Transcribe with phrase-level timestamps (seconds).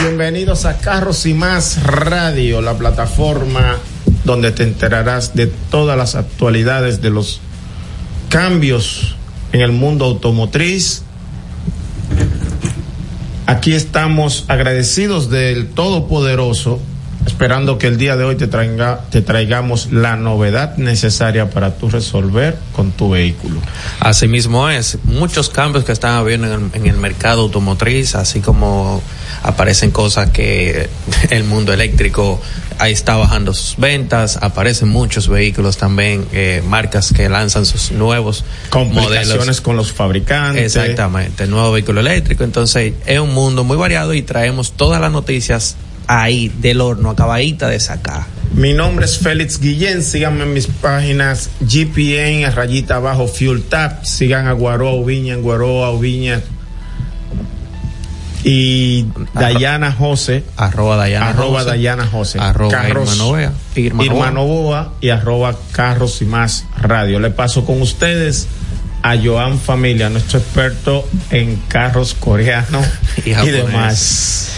[0.00, 3.78] Bienvenidos a Carros y Más Radio, la plataforma
[4.24, 7.40] donde te enterarás de todas las actualidades de los
[8.28, 9.16] cambios
[9.52, 11.02] en el mundo automotriz.
[13.46, 16.78] Aquí estamos agradecidos del Todopoderoso,
[17.26, 21.90] esperando que el día de hoy te, traiga, te traigamos la novedad necesaria para tú
[21.90, 23.60] resolver con tu vehículo.
[24.00, 29.02] Asimismo es, muchos cambios que están habiendo en el, en el mercado automotriz, así como
[29.42, 30.88] aparecen cosas que
[31.30, 32.40] el mundo eléctrico
[32.78, 38.44] ahí está bajando sus ventas, aparecen muchos vehículos también, eh, marcas que lanzan sus nuevos
[38.72, 39.60] modelos.
[39.60, 40.76] con los fabricantes.
[40.76, 42.44] Exactamente, nuevo vehículo eléctrico.
[42.44, 47.68] Entonces, es un mundo muy variado y traemos todas las noticias ahí del horno, acabadita
[47.68, 48.24] de sacar.
[48.54, 54.46] Mi nombre es Félix Guillén, síganme en mis páginas GPN, rayita abajo, Fuel Tap, sigan
[54.46, 56.40] a Guaroa Ubiña, en Guaroa Ubiña
[58.48, 60.44] y Dayana José.
[60.56, 61.70] Arroba Dayana arroba José.
[61.70, 62.38] Dayana José.
[62.38, 63.52] Arroba Carros, Irma Novoa.
[63.74, 64.30] Irma Irma Novoa.
[64.30, 67.18] Novoa y arroba Carros y más radio.
[67.18, 68.46] Le paso con ustedes
[69.02, 72.86] a Joan Familia, nuestro experto en carros coreanos
[73.24, 74.52] Y y, demás.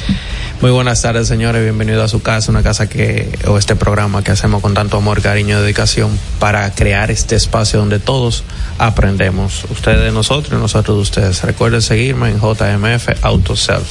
[0.61, 1.63] Muy buenas tardes, señores.
[1.63, 5.23] Bienvenido a su casa, una casa que, o este programa que hacemos con tanto amor,
[5.23, 8.43] cariño y dedicación para crear este espacio donde todos
[8.77, 9.65] aprendemos.
[9.71, 11.43] Ustedes de nosotros y nosotros de ustedes.
[11.45, 13.87] Recuerden seguirme en JMF Auto Self.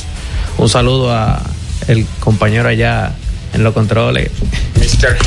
[0.57, 1.41] Un saludo a
[1.88, 3.13] el compañero allá
[3.53, 4.31] en los controles.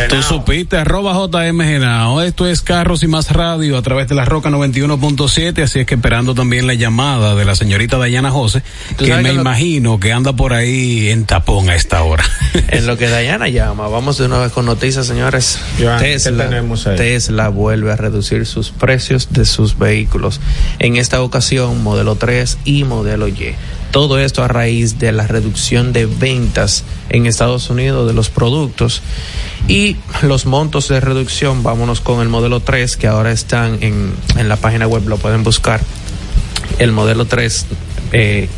[0.09, 2.23] Tú supiste, arroba JM Genao.
[2.23, 5.95] Esto es Carros y Más Radio a través de la Roca 91.7, así es que
[5.95, 8.63] esperando también la llamada de la señorita Dayana José,
[8.97, 12.25] que me que lo- imagino que anda por ahí en tapón a esta hora.
[12.69, 15.59] En lo que Dayana llama, vamos de una vez con noticias, señores.
[15.79, 16.97] Joan, ¿qué Tesla, tenemos ahí?
[16.97, 20.41] Tesla vuelve a reducir sus precios de sus vehículos.
[20.79, 23.55] En esta ocasión, modelo 3 y modelo Y.
[23.91, 29.03] Todo esto a raíz de la reducción de ventas en Estados Unidos de los productos
[29.67, 31.63] y los montos de reducción.
[31.63, 35.43] Vámonos con el modelo 3 que ahora están en, en la página web, lo pueden
[35.43, 35.81] buscar
[36.79, 37.67] el modelo 3
[38.13, 38.49] eh,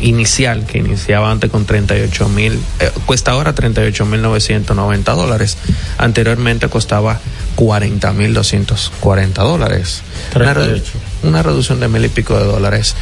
[0.00, 5.56] inicial, que iniciaba antes con 38 mil, eh, cuesta ahora 38 mil 990 dólares.
[5.98, 7.20] Anteriormente costaba
[7.56, 10.02] 40 mil 240 dólares.
[10.34, 10.92] Una, redu- 38.
[11.24, 12.94] una reducción de mil y pico de dólares.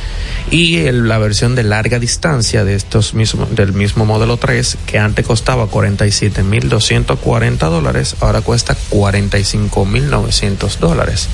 [0.50, 4.98] Y el- la versión de larga distancia de estos mismos, del mismo modelo 3, que
[4.98, 11.28] antes costaba 47 mil 240 dólares, ahora cuesta 45 mil 900 dólares.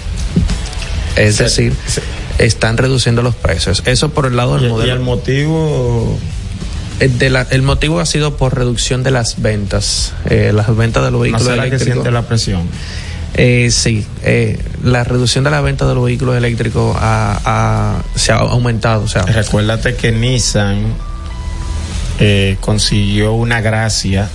[1.16, 2.00] Es Sí, decir, sí.
[2.38, 3.82] están reduciendo los precios.
[3.86, 4.92] Eso por el lado Y, del y modelo.
[4.92, 6.18] el motivo
[7.00, 10.12] Eh, de la- el motivo ha sido por reducción de las ventas.
[10.30, 11.94] Eh, las ventas de los vehículos será que eléctricos.
[11.94, 12.62] siente la presión.
[13.34, 18.32] Eh, sí, eh, la reducción de la venta de los vehículos eléctricos ha, ha- se
[18.32, 19.02] ha aumentado.
[19.02, 20.94] O sea, Recuérdate que Nissan
[22.18, 24.30] eh, consiguió una gracia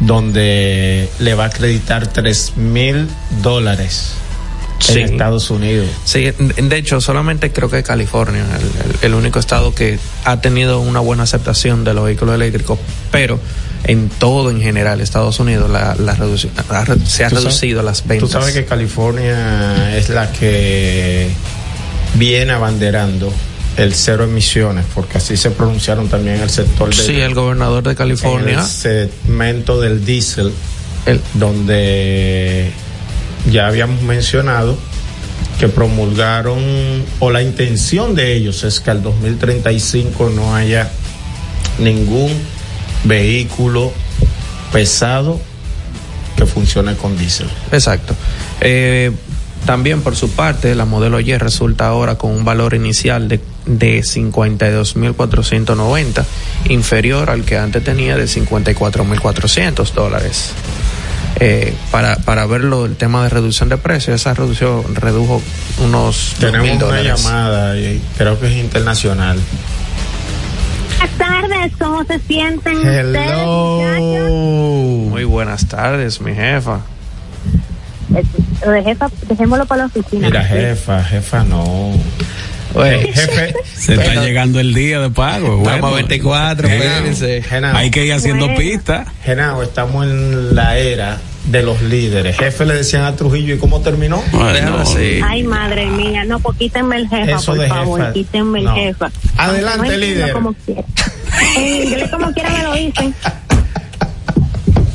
[0.00, 3.08] donde le va a acreditar tres mil
[3.42, 4.12] dólares
[4.92, 5.00] Sí.
[5.00, 5.86] en Estados Unidos.
[6.04, 10.80] Sí, de hecho, solamente creo que California, el, el- el único estado que ha tenido
[10.80, 12.78] una buena aceptación de los vehículos eléctricos,
[13.10, 13.38] pero
[13.84, 18.02] en todo en general, Estados Unidos, la, la ha se ha Tú sabes- reducido las
[18.02, 18.30] Tú ventas.
[18.30, 21.30] sabes que California es la que
[22.14, 23.32] viene abanderando
[23.76, 27.82] el cero emisiones, porque así se pronunciaron también en el sector de Sí, el gobernador
[27.84, 30.52] de en California, el segmento del diésel,
[31.06, 32.70] el- donde
[33.50, 34.76] ya habíamos mencionado
[35.60, 36.58] que promulgaron
[37.18, 40.90] o la intención de ellos es que al 2035 no haya
[41.78, 42.32] ningún
[43.04, 43.92] vehículo
[44.72, 45.38] pesado
[46.34, 47.50] que funcione con diésel.
[47.72, 48.14] Exacto.
[48.62, 49.12] Eh,
[49.66, 54.00] también por su parte, la modelo Y resulta ahora con un valor inicial de, de
[54.00, 56.24] 52.490,
[56.70, 60.54] inferior al que antes tenía de 54.400 dólares.
[61.42, 65.40] Eh, para, para verlo, el tema de reducción de precios, esa reducción redujo
[65.82, 67.22] unos Tenemos mil una dólares.
[67.24, 69.38] llamada y creo que es internacional.
[70.98, 73.16] Buenas tardes, ¿cómo se sienten ustedes?
[73.96, 75.08] Hello.
[75.10, 76.80] Muy buenas tardes, mi jefa.
[78.14, 78.22] Eh,
[78.66, 80.26] Lo de jefa, dejémoslo para la oficina.
[80.26, 81.92] Mira, jefa, jefa no.
[82.74, 85.58] Oye, Jefe, Se está llegando el día de pago.
[85.58, 87.44] Estamos Bueno, a 24, eh, espérense.
[87.74, 88.60] Hay que ir haciendo Bueno.
[88.60, 89.08] pistas.
[89.24, 92.36] Genao, estamos en la era de los líderes.
[92.36, 94.22] Jefe le decían a Trujillo, ¿y cómo terminó?
[94.30, 95.20] Bueno, Déjalo así.
[95.24, 98.74] Ay, madre mía, no, pues quítenme el jefa, Eso por favor, jefa, quítenme el no.
[98.76, 99.10] jefa.
[99.36, 100.32] Adelante, no líder.
[100.32, 100.82] Como quiera.
[101.56, 103.14] En inglés como quiera me lo dicen.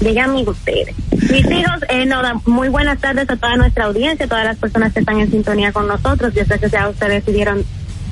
[0.06, 0.96] Díganme ustedes.
[1.31, 4.94] Mis hijos, eh, no, muy buenas tardes a toda nuestra audiencia, a todas las personas
[4.94, 6.34] que están en sintonía con nosotros.
[6.36, 7.63] Yo sé que ya ustedes dieron,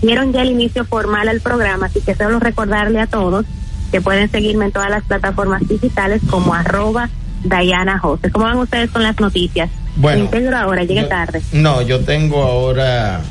[0.01, 3.45] dieron ya el inicio formal al programa, así que solo recordarle a todos
[3.91, 7.09] que pueden seguirme en todas las plataformas digitales como arroba
[7.43, 8.31] Diana José.
[8.31, 9.69] ¿Cómo van ustedes con las noticias?
[9.95, 10.23] Bueno.
[10.23, 11.41] Integro ahora, llegue Yo- tarde.
[11.51, 13.21] No, yo tengo ahora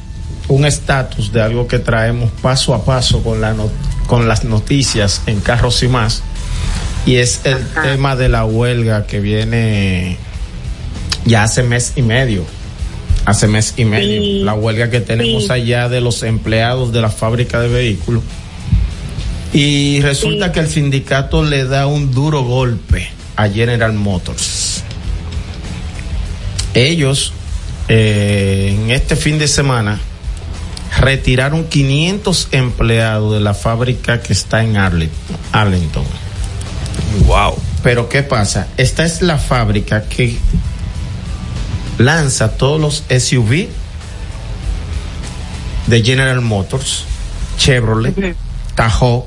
[0.46, 3.70] un estatus de algo que traemos paso a paso con, la no-
[4.06, 6.22] con las noticias en Carros y más.
[7.06, 7.82] Y es el Ajá.
[7.82, 10.16] tema de la huelga que viene
[11.24, 12.44] ya hace mes y medio.
[13.24, 14.20] Hace mes y medio.
[14.22, 14.40] Sí.
[14.44, 15.52] La huelga que tenemos Sí.
[15.52, 18.22] allá de los empleados de la fábrica de vehículos.
[19.52, 20.52] Y resulta Sí.
[20.52, 24.82] que el sindicato le da un duro golpe a General Motors.
[26.74, 27.32] Ellos
[27.88, 29.98] eh, en este fin de semana
[31.00, 35.08] retiraron 500 empleados de la fábrica que está en Arle-
[35.50, 36.04] Arlington.
[37.26, 37.56] Wow.
[37.82, 38.68] Pero ¿qué pasa?
[38.76, 40.36] Esta es la fábrica que
[41.98, 43.68] lanza todos los SUV
[45.86, 47.04] de General Motors,
[47.58, 48.36] Chevrolet,
[48.74, 49.24] Tahoe,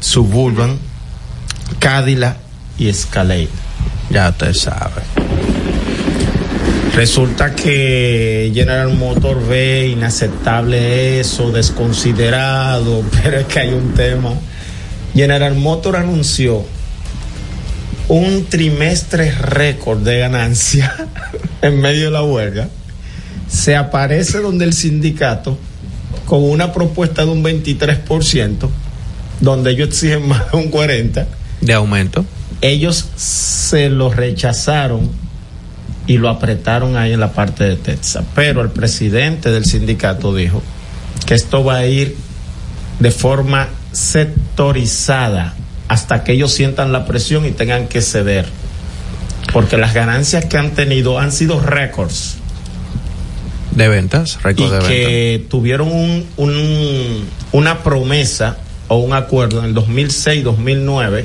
[0.00, 0.78] Suburban,
[1.78, 2.36] Cadillac
[2.78, 3.48] y Escalade.
[4.10, 5.02] Ya usted sabe.
[6.94, 14.30] Resulta que General Motors ve inaceptable eso, desconsiderado, pero es que hay un tema.
[15.14, 16.64] General Motors anunció
[18.08, 20.94] un trimestre récord de ganancia
[21.62, 22.68] en medio de la huelga.
[23.48, 25.58] Se aparece donde el sindicato
[26.26, 28.68] con una propuesta de un 23%,
[29.40, 31.26] donde ellos exigen más de un 40%.
[31.60, 32.24] De aumento.
[32.60, 35.10] Ellos se lo rechazaron
[36.06, 38.24] y lo apretaron ahí en la parte de Texas.
[38.34, 40.62] Pero el presidente del sindicato dijo
[41.26, 42.16] que esto va a ir
[43.00, 45.54] de forma sectorizada
[45.88, 48.46] hasta que ellos sientan la presión y tengan que ceder.
[49.52, 52.36] Porque las ganancias que han tenido han sido récords
[53.70, 54.88] De ventas, y récord de ventas.
[54.88, 58.56] que tuvieron un, un- una promesa
[58.88, 61.24] o un acuerdo en el 2006-2009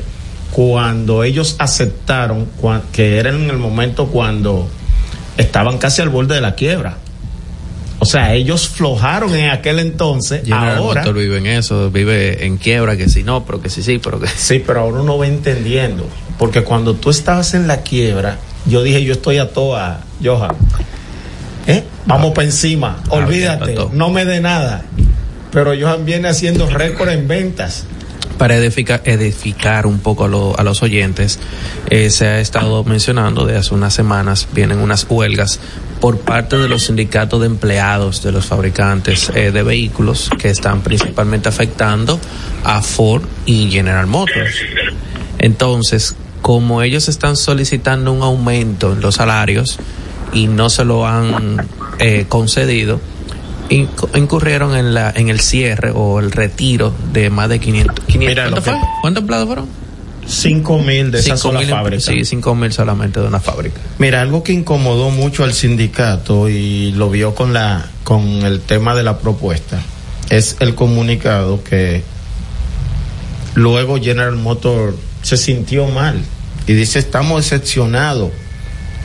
[0.51, 2.47] cuando ellos aceptaron
[2.91, 4.69] que era en el momento cuando
[5.37, 6.97] estaban casi al borde de la quiebra.
[8.03, 10.41] O sea, ellos flojaron en aquel entonces.
[10.43, 13.83] General ahora, Motors vive en eso, vive en quiebra, que si no, pero que si
[13.83, 16.07] sí, pero que sí, pero ahora uno va entendiendo.
[16.39, 20.55] Porque cuando tú estabas en la quiebra, yo dije, yo estoy a toa, Johan.
[21.67, 21.83] ¿Eh?
[22.07, 24.83] Vamos para encima, Ah, olvídate, bien, no me dé nada.
[25.51, 27.83] Pero Johan viene haciendo récord en ventas.
[28.39, 31.37] para edificar, edificar un poco a, lo- a los oyentes,
[31.91, 35.59] eh, se ha estado mencionando de hace unas semanas, vienen unas huelgas
[36.01, 40.81] por parte de los sindicatos de empleados de los fabricantes eh, de vehículos que están
[40.81, 42.19] principalmente afectando
[42.63, 44.55] a Ford y General Motors.
[45.39, 49.77] Entonces, como ellos están solicitando un aumento en los salarios
[50.33, 51.67] y no se lo han
[51.99, 52.99] eh, concedido,
[53.69, 58.05] inc- incurrieron en la en el cierre o el retiro de más de 500.
[58.05, 58.79] 500 Mira, lo ¿Cuánto fue?
[59.01, 59.80] ¿Cuántos empleados fueron?
[60.25, 62.01] 5 mil de esa sola mil em- fábrica.
[62.01, 63.81] Sí, 5 mil solamente de una fábrica.
[63.99, 68.95] Mira, algo que incomodó mucho al sindicato y lo vio con la con el tema
[68.95, 69.81] de la propuesta
[70.29, 72.03] es el comunicado que
[73.53, 76.21] luego General Motors se sintió mal
[76.67, 78.31] y dice estamos decepcionados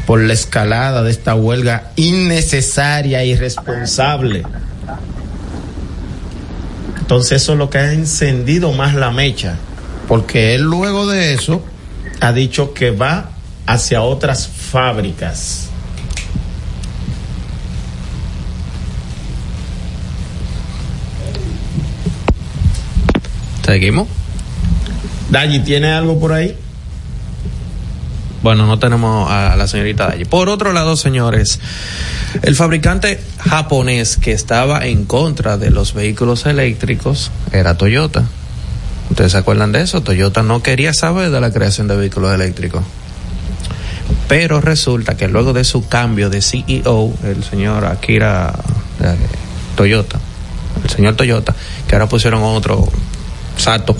[0.06, 4.44] por la escalada de esta huelga innecesaria e irresponsable.
[6.98, 9.56] Entonces eso es lo que ha encendido más la mecha,
[10.08, 11.62] porque él luego de eso
[12.20, 13.30] ha dicho que va
[13.66, 15.68] hacia otras fábricas.
[23.64, 24.06] ¿Seguimos?
[25.28, 26.56] Dayi, ¿tiene algo por ahí?
[28.42, 30.24] Bueno, no tenemos a la señorita Dalle.
[30.24, 31.58] Por otro lado, señores,
[32.42, 38.24] el fabricante japonés que estaba en contra de los vehículos eléctricos era Toyota.
[39.10, 40.02] ¿Ustedes se acuerdan de eso?
[40.02, 42.82] Toyota no quería saber de la creación de vehículos eléctricos.
[44.28, 48.52] Pero resulta que luego de su cambio de CEO, el señor Akira
[49.00, 49.16] eh,
[49.76, 50.18] Toyota,
[50.82, 51.54] el señor Toyota,
[51.86, 52.88] que ahora pusieron otro
[53.56, 53.96] Sato,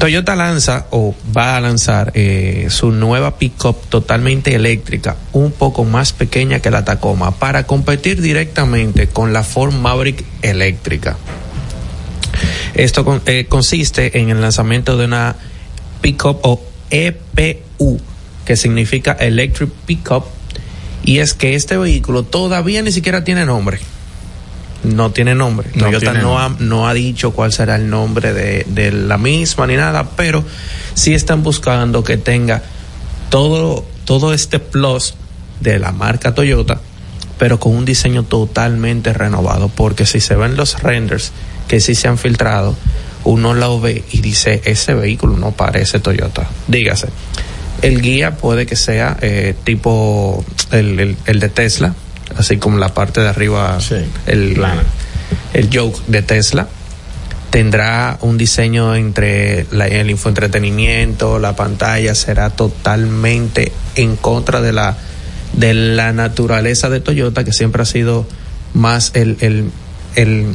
[0.00, 6.14] Toyota lanza o va a lanzar eh, su nueva pickup totalmente eléctrica, un poco más
[6.14, 11.18] pequeña que la Tacoma, para competir directamente con la Ford Maverick eléctrica.
[12.74, 15.36] Esto con- eh, consiste en el lanzamiento de una
[16.00, 18.00] pickup o EPU,
[18.44, 20.24] que significa Electric Pickup,
[21.04, 23.78] y es que este vehículo todavía ni siquiera tiene nombre.
[24.82, 25.68] No tiene nombre.
[25.74, 29.18] No Toyota tiene no, ha, no ha dicho cuál será el nombre de, de la
[29.18, 30.42] misma ni nada, pero
[30.94, 32.62] sí están buscando que tenga
[33.28, 35.14] todo, todo este plus
[35.60, 36.80] de la marca Toyota,
[37.38, 41.32] pero con un diseño totalmente renovado, porque si se ven los renders
[41.70, 42.76] que sí se han filtrado,
[43.22, 46.48] uno lo ve y dice, ese vehículo no parece Toyota.
[46.66, 47.06] Dígase,
[47.80, 51.94] el guía puede que sea eh, tipo el, el- el de Tesla,
[52.36, 53.94] así como la parte de arriba, Sí,
[54.26, 54.82] el, plana.
[55.54, 56.66] el yoke de Tesla.
[57.50, 64.96] Tendrá un diseño entre la- el infoentretenimiento, la pantalla, será totalmente en contra de la,
[65.52, 68.26] de la naturaleza de Toyota, que siempre ha sido
[68.74, 69.70] más el, el,
[70.16, 70.54] el-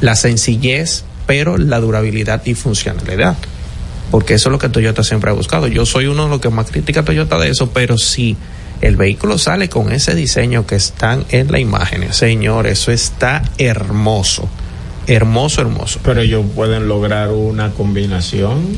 [0.00, 3.36] la sencillez, pero la durabilidad y funcionalidad.
[4.10, 5.66] Porque eso es lo que Toyota siempre ha buscado.
[5.66, 8.36] Yo soy uno de los que más critica a Toyota de eso, pero si
[8.80, 14.48] el vehículo sale con ese diseño que están en la imagen, señor, eso está hermoso.
[15.06, 16.00] Hermoso, hermoso.
[16.02, 18.76] Pero ellos pueden lograr una combinación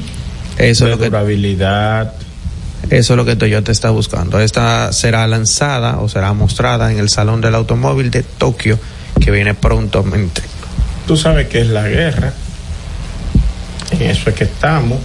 [0.59, 2.15] Eso de es lo que durabilidad.
[2.91, 4.41] Eso es lo que Toyota está buscando.
[4.41, 8.79] Esta será lanzada o será mostrada en el Salón del Automóvil de Tokio,
[9.21, 10.43] que viene prontamente.
[11.09, 12.35] Tú sabes que es la guerra.
[13.93, 14.99] En eso es que estamos.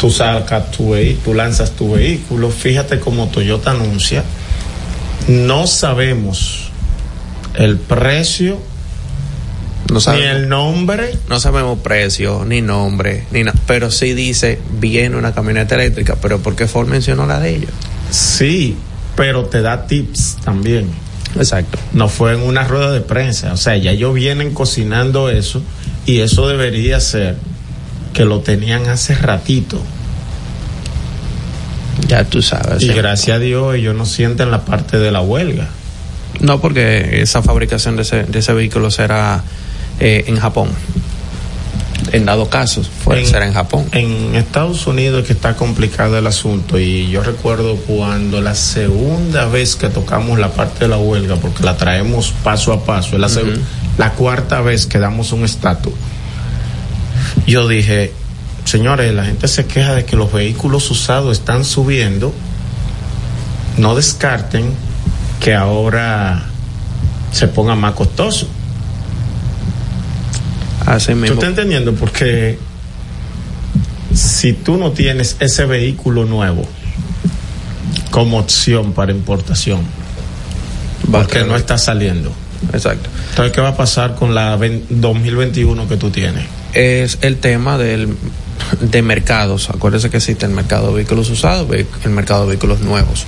[0.00, 2.50] Tú sacas tu vehículo, tú lanzas tu vehículo.
[2.50, 4.24] Fíjate cómo Toyota anuncia.
[5.28, 6.72] No sabemos
[7.54, 8.58] el precio
[9.92, 11.16] No ni el nombre.
[11.28, 13.56] no sabemos precio, ni nombre, ni nada.
[13.68, 16.16] Pero sí dice, viene una camioneta eléctrica.
[16.20, 17.70] Pero ¿por qué Ford mencionó la de ellos?
[18.10, 18.76] Sí,
[19.14, 20.88] pero te da tips también.
[21.36, 21.78] Exacto.
[21.92, 23.52] No fue en una rueda de prensa.
[23.52, 25.62] O sea, ya ellos vienen cocinando eso
[26.06, 27.36] y eso debería ser
[28.12, 29.80] que lo tenían hace ratito.
[32.08, 32.82] Ya tú sabes.
[32.82, 32.92] Y sí.
[32.92, 35.68] gracias a Dios ellos no sienten la parte de la huelga.
[36.40, 39.42] No, porque esa fabricación de ese, de ese vehículo será
[39.98, 40.68] eh, en Japón.
[42.12, 43.86] En dado caso, fue, En- será en Japón.
[43.92, 49.76] En Estados Unidos que está complicado el asunto y yo recuerdo cuando la segunda vez
[49.76, 53.28] que tocamos la parte de la huelga, porque la traemos paso a paso, la,
[53.98, 55.92] la cuarta vez que damos un estatus,
[57.46, 58.12] yo dije,
[58.64, 62.32] señores, la gente se queja de que los vehículos usados están subiendo,
[63.76, 64.72] no descarten
[65.40, 66.44] que ahora
[67.32, 68.48] se ponga más costoso.
[70.94, 71.34] Así ¿Tú mismo.
[71.34, 71.92] estás entendiendo?
[71.94, 72.58] Porque
[74.14, 76.62] si tú no tienes ese vehículo nuevo
[78.10, 79.80] como opción para importación,
[81.12, 82.32] Va porque no está saliendo.
[82.72, 83.08] Exacto.
[83.30, 86.44] Entonces, ¿qué va a pasar con la ven- 2021 que tú tienes?
[86.72, 88.14] es el tema del
[88.80, 89.70] de mercados.
[89.70, 91.68] Acuérdese que existe el mercado de vehículos usados,
[92.04, 93.24] el mercado de vehículos nuevos.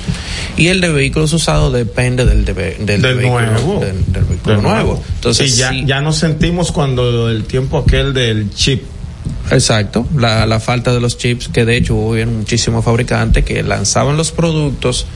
[0.56, 3.80] Y el de vehículos usados depende del, de- del, Del vehículo, nuevo.
[3.80, 5.02] Del, del vehículo Del nuevo.
[5.16, 8.82] Entonces, y ya, sí, ya nos sentimos cuando el tiempo aquel del chip.
[9.50, 14.16] exacto, la, la falta de los chips, que de hecho hubo muchísimos fabricantes que lanzaban
[14.16, 15.06] los productos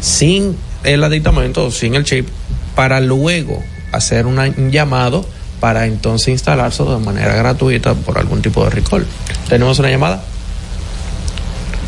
[0.00, 2.28] sin el aditamento, sin el chip,
[2.74, 5.26] para luego hacer una- un llamado
[5.60, 9.06] para entonces instalarse de manera gratuita por algún tipo de recall.
[9.48, 10.22] ¿Tenemos una llamada?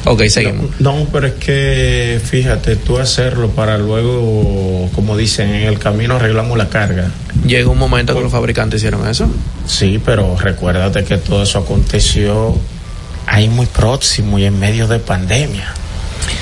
[0.06, 0.80] Ok, seguimos.
[0.80, 6.56] No, pero es que fíjate, tú hacerlo para luego, como dicen, en el camino arreglamos
[6.56, 7.10] la carga.
[7.46, 9.28] Llega un momento que los fabricantes hicieron eso.
[9.66, 12.56] Sí, pero recuérdate que todo eso aconteció
[13.26, 15.72] ahí muy próximo y en medio de pandemia.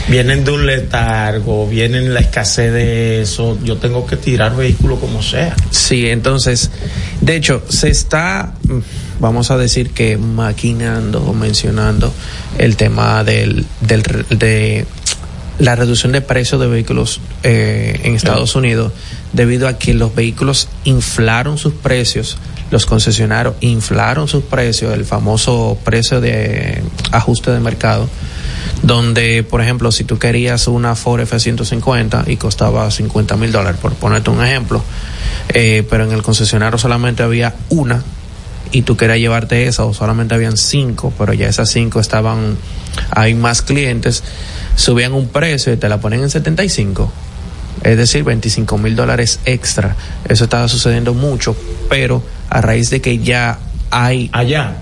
[0.09, 3.59] Vienen de un letargo, vienen la escasez de eso.
[3.63, 5.55] Yo tengo que tirar vehículo como sea.
[5.71, 6.71] Sí, entonces,
[7.21, 8.55] de hecho, se está,
[9.21, 12.13] vamos a decir que maquinando o mencionando
[12.57, 14.87] el tema del, del de
[15.59, 18.93] la reducción de precios de vehículos eh, en Estados Unidos
[19.33, 22.39] debido a que los vehículos inflaron sus precios,
[22.71, 28.09] los concesionarios inflaron sus precios, el famoso precio de ajuste de mercado
[28.83, 33.93] donde, por ejemplo, si tú querías una Ford F-150 y costaba 50 mil dólares, por
[33.95, 34.83] ponerte un ejemplo,
[35.49, 38.03] eh, pero en el concesionario solamente había una
[38.71, 42.57] y tú querías llevarte esa o solamente habían cinco, pero ya esas cinco estaban,
[43.11, 44.23] hay más clientes,
[44.77, 47.11] subían un precio y te la ponen en 75.
[47.83, 49.95] Es decir, 25 mil dólares extra.
[50.29, 51.57] Eso estaba sucediendo mucho,
[51.89, 53.59] pero a raíz de que ya
[53.91, 54.77] hay Allá.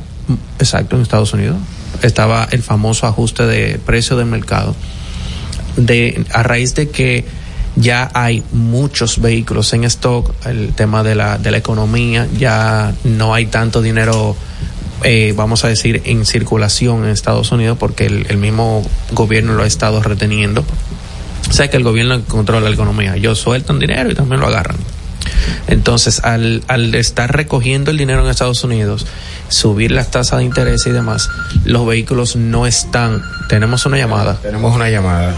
[0.58, 1.56] Exacto, en Estados Unidos.
[2.02, 4.74] Estaba el famoso ajuste de precio del mercado,
[5.76, 7.24] de, a raíz de que
[7.76, 13.34] ya hay muchos vehículos en stock, el tema de la, de la economía, ya no
[13.34, 14.34] hay tanto dinero,
[15.04, 19.66] eh, vamos a decir, en circulación en Estados Unidos porque el, mismo gobierno lo ha
[19.66, 20.64] estado reteniendo.
[21.50, 23.14] O sea que el gobierno controla la economía.
[23.14, 24.78] Ellos sueltan dinero y también lo agarran.
[25.68, 29.06] Entonces, al, al estar recogiendo el dinero en Estados Unidos,
[29.48, 31.28] subir las tasas de interés y demás,
[31.64, 33.22] los vehículos no están.
[33.48, 34.36] Tenemos una llamada.
[34.42, 35.34] Tenemos una llamada.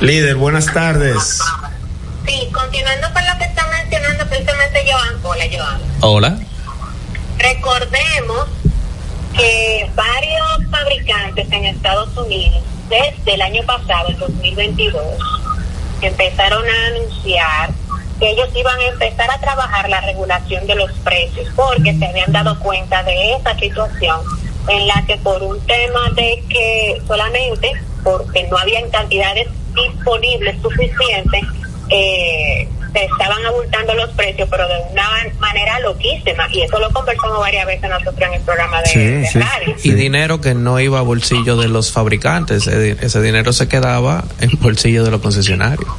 [0.00, 1.40] Líder, buenas tardes.
[2.26, 5.14] Sí, continuando con lo que está mencionando precisamente Joan.
[5.22, 5.80] Hola, Joan.
[6.00, 6.38] Hola.
[7.38, 8.48] Recordemos
[9.36, 15.02] que varios fabricantes en Estados Unidos, desde el año pasado, el 2022,
[16.00, 17.70] empezaron a anunciar
[18.18, 22.32] que ellos iban a empezar a trabajar la regulación de los precios, porque se habían
[22.32, 24.20] dado cuenta de esa situación
[24.68, 27.72] en la que por un tema de que solamente
[28.02, 31.42] porque no habían cantidades disponibles suficientes,
[31.90, 35.08] eh, se estaban abultando los precios, pero de una
[35.38, 36.48] manera loquísima.
[36.52, 39.40] Y eso lo conversamos varias veces nosotros en el programa de, Sí, de sí.
[39.84, 44.50] Y dinero que no iba a bolsillo de los fabricantes, ese dinero se quedaba en
[44.60, 45.90] bolsillo de los concesionarios.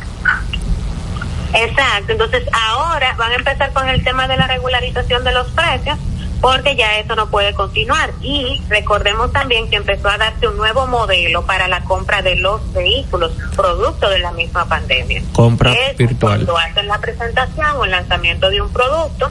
[1.53, 5.97] Exacto, entonces ahora van a empezar con el tema de la regularización de los precios
[6.41, 8.11] porque ya eso no puede continuar.
[8.21, 12.71] Y recordemos también que empezó a darse un nuevo modelo para la compra de los
[12.73, 15.21] vehículos, producto de la misma pandemia.
[15.33, 16.45] Compra virtual.
[16.45, 19.29] Cuando hacen la presentación o el lanzamiento de un producto,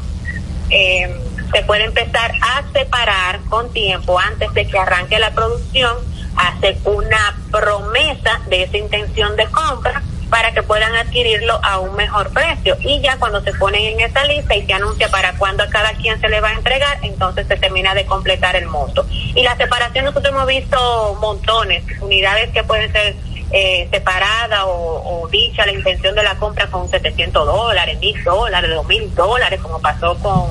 [0.70, 1.18] eh,
[1.52, 5.96] se puede empezar a separar con tiempo antes de que arranque la producción,
[6.36, 12.30] hacer una promesa de esa intención de compra para que puedan adquirirlo a un mejor
[12.32, 12.76] precio.
[12.80, 15.90] Y ya cuando se ponen en esa lista y se anuncia para cuándo a cada
[15.92, 19.06] quien se le va a entregar, entonces se termina de completar el monto.
[19.10, 23.14] Y la separación nosotros hemos visto montones, unidades que pueden ser
[23.50, 28.70] eh, separadas o, o dicha la intención de la compra con 700 dólares, 1000 dólares,
[28.74, 30.46] 2000 dólares, como pasó con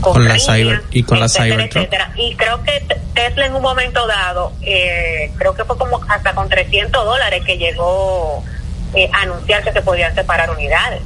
[0.00, 1.76] Con la Rivian, Cyber- y con la etcétera, Cybertruck.
[1.76, 2.12] etcétera.
[2.16, 6.48] Y creo que Tesla en un momento dado, eh, creo que fue como hasta con
[6.48, 8.42] 300 dólares que llegó
[8.94, 11.02] eh, anunciar que se podían separar unidades.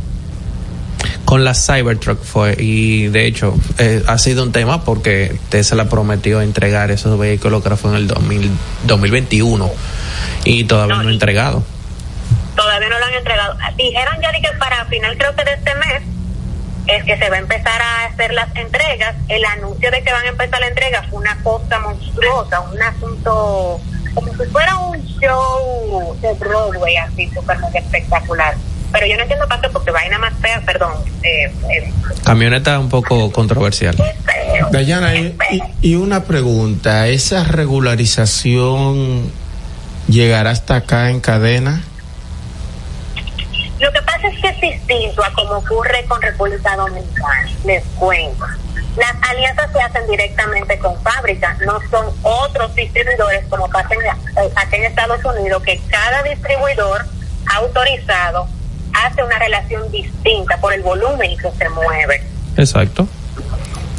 [1.25, 6.41] Con la Cybertruck fue, y de hecho eh, ha sido un tema porque Tesla prometió
[6.41, 8.51] entregar esos vehículos que fue en el 2000
[8.85, 9.71] 2021
[10.45, 11.65] y todavía no, No, ha entregado.
[12.55, 13.57] Todavía no lo han entregado.
[13.77, 16.03] Dijeron ya que para final creo que de este mes
[16.87, 19.17] es que se va a empezar a hacer las entregas.
[19.29, 23.81] El anuncio de que van a empezar la entrega fue una cosa monstruosa, un asunto
[24.17, 28.57] como si fuera un show de Broadway así súper mega espectacular.
[28.93, 31.93] Pero yo no entiendo para qué, porque vaina más fea, perdón, eh, eh,
[32.25, 33.97] Camioneta un poco controversial.
[34.71, 39.31] Dayana, y, y- y una pregunta, ¿esa regularización
[40.09, 41.83] llegará hasta acá en cadena?
[44.17, 47.51] Pasa es que es distinto a como ocurre con República Dominicana.
[47.67, 48.47] Les cuento.
[48.97, 54.77] Las alianzas se hacen directamente con fábricas, no son otros distribuidores como pasa eh, aquí
[54.77, 57.05] en Estados Unidos, que cada distribuidor
[57.55, 58.49] autorizado
[58.95, 62.23] hace una relación distinta por el volumen que se mueve.
[62.57, 63.07] Exacto.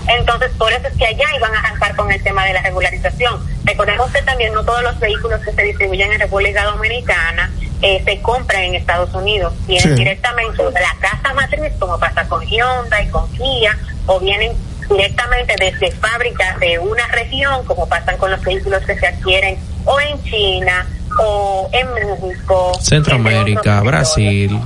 [0.07, 3.39] Entonces, por eso es que allá iban a arrancar con el tema de la regularización.
[3.65, 8.21] Recordemos que también no todos los vehículos que se distribuyen en República Dominicana eh, se
[8.21, 9.53] compran en Estados Unidos.
[9.67, 9.95] Vienen Sí.
[10.03, 14.53] directamente de la casa matriz, como pasa con Hyundai, con Kia, o vienen
[14.89, 19.99] directamente desde fábrica de una región, como pasan con los vehículos que se adquieren o
[19.99, 20.87] en China
[21.19, 22.71] o en México.
[22.81, 24.59] Centroamérica, Brasil.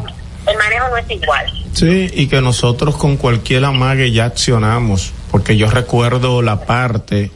[0.47, 1.45] El manejo no es igual.
[1.73, 7.31] Sí, y que nosotros con cualquier amague ya accionamos, porque yo recuerdo la parte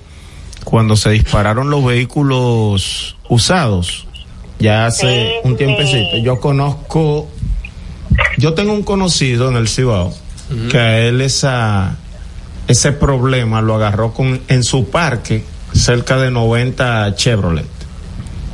[0.63, 4.04] cuando se dispararon los vehículos usados,
[4.65, 6.15] ya hace Sí, un tiempecito.
[6.17, 6.21] sí.
[6.23, 7.27] Yo conozco,
[8.37, 10.13] yo tengo un conocido en el Cibao
[10.69, 11.95] que a él esa,
[12.67, 17.65] ese problema lo agarró con, en su parque cerca de 90 Chevrolet,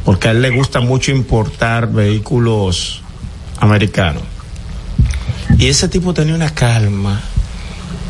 [0.06, 3.02] porque a él le gusta mucho importar vehículos
[3.60, 4.24] americanos.
[5.58, 7.22] Y ese tipo tenía una calma.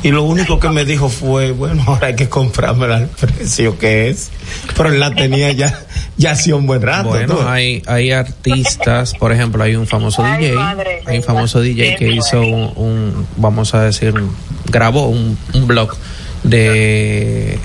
[0.04, 4.10] Y lo único que me dijo fue, bueno, ahora hay que comprármela al precio que
[4.10, 4.32] es.
[4.76, 5.80] Pero él la tenía ya,
[6.18, 7.10] ya hacía un buen rato.
[7.10, 7.50] Bueno, ¿no?
[7.50, 11.96] hay, hay artistas, por ejemplo, hay un famoso Ay, DJ, madre hay un famoso DJ
[11.98, 14.32] que hizo un, un, vamos a decir, un-
[14.66, 15.96] grabó un, un blog
[16.44, 17.60] de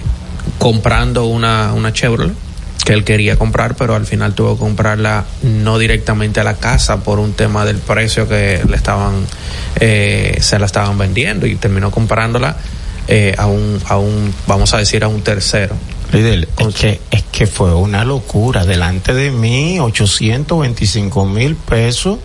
[0.59, 2.35] comprando una, una Chevrolet
[2.87, 7.03] que él quería comprar, pero al final tuvo que comprarla no directamente a la casa
[7.03, 9.27] por un tema del precio que le estaban,
[9.81, 12.57] eh, se la estaban vendiendo y terminó comprándola
[13.09, 15.75] eh, a, un, a un, vamos a decir, a un tercero.
[16.13, 18.65] Lidl, es que, es que fue una locura.
[18.65, 22.21] Delante de mí, 825 mil pesos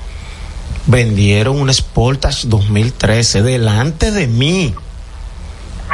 [0.85, 3.41] vendieron un Sportage 2013.
[3.41, 4.75] Delante de mí.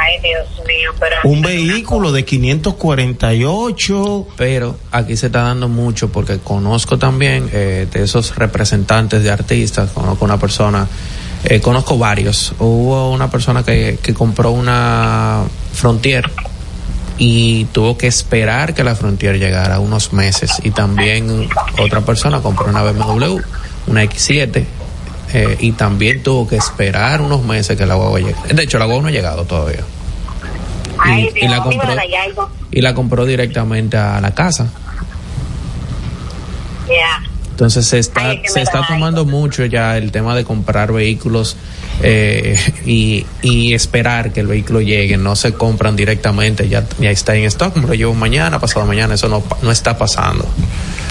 [0.08, 1.16] Ay, Dios mío, pero...
[1.24, 4.28] Un vehículo de 548.
[4.36, 9.90] Pero aquí se está dando mucho porque conozco también eh, de esos representantes de artistas,
[9.90, 10.88] conozco una persona,
[11.44, 12.54] eh, conozco varios.
[12.58, 15.42] Hubo una persona que, que compró una
[15.74, 16.30] Frontier
[17.18, 20.52] y tuvo que esperar que la Frontier llegara unos meses.
[20.62, 23.40] Y también otra persona compró una BMW,
[23.88, 24.64] una X7,
[25.34, 28.54] eh, y también tuvo que esperar unos meses que la guagua llegue.
[28.54, 29.84] De hecho, la guagua no ha llegado todavía.
[31.08, 31.88] Ay, Y, la compró,
[32.70, 34.70] y la compró directamente a la casa.
[36.88, 37.22] Ya.
[37.50, 40.92] Entonces se está, Ay, que me se está tomando mucho ya el tema de comprar
[40.92, 41.56] vehículos
[42.02, 45.16] eh, y, y esperar que el vehículo llegue.
[45.16, 49.14] No se compran directamente, ya, ya está en stock, me lo llevo mañana, pasado mañana,
[49.14, 50.48] eso no, no está pasando.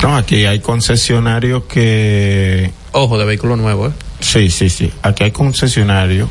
[0.02, 2.72] No, aquí hay concesionarios que.
[2.94, 3.92] Ojo, de vehículo nuevo, ¿eh?
[4.22, 4.92] Sí, sí, sí.
[5.02, 6.30] Aquí hay concesionarios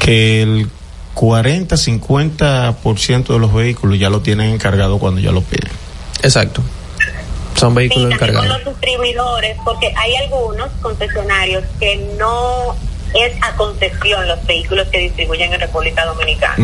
[0.00, 0.68] que el
[1.14, 5.70] 40-50% de los vehículos ya lo tienen encargado cuando ya lo piden.
[6.22, 6.62] Exacto.
[7.56, 8.64] Son Sí, vehículos con encargados.
[8.64, 12.74] los distribuidores, porque hay algunos concesionarios que no
[13.14, 16.56] es a concesión los vehículos que distribuyen en República Dominicana,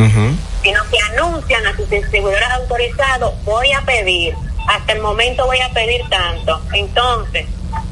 [0.62, 4.34] sino que anuncian a sus distribuidores autorizados, voy a pedir,
[4.68, 6.60] hasta el momento voy a pedir tanto.
[6.72, 7.46] Entonces,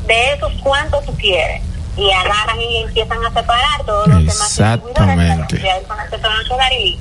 [0.08, 1.62] de esos, ¿cuánto tú quieres?
[1.98, 5.60] Y agarran y empiezan a separar todos los demás Exactamente.
[6.80, 6.98] y.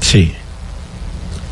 [0.00, 0.34] Sí.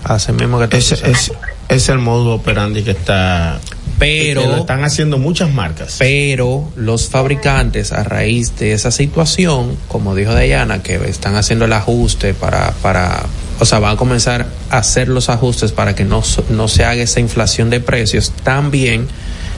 [0.04, 1.32] Así mismo que es,
[1.68, 3.58] es el modo operandi que está.
[3.98, 5.96] Pero- que lo están haciendo muchas marcas.
[5.98, 11.72] Pero los fabricantes, a raíz de esa situación, como dijo Dayana, que están haciendo el
[11.74, 13.24] ajuste para, para,
[13.58, 16.84] o sea, van a comenzar a hacer los ajustes para que no, so- no se
[16.86, 19.06] haga esa inflación de precios, también,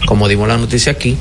[0.07, 1.17] como dimos la noticia aquí,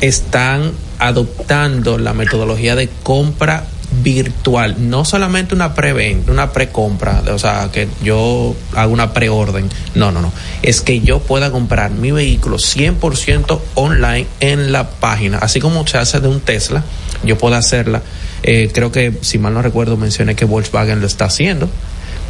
[0.00, 3.64] están adoptando la metodología de compra
[4.02, 10.12] virtual, no solamente una preventa, una precompra, o sea, que yo hago una preorden, no,
[10.12, 10.32] no, no,
[10.62, 15.98] es que yo pueda comprar mi vehículo 100% online en la página, así como se
[15.98, 16.84] hace de un Tesla,
[17.24, 18.02] yo puedo hacerla,
[18.42, 21.68] eh, creo que si mal no recuerdo mencioné que Volkswagen lo está haciendo,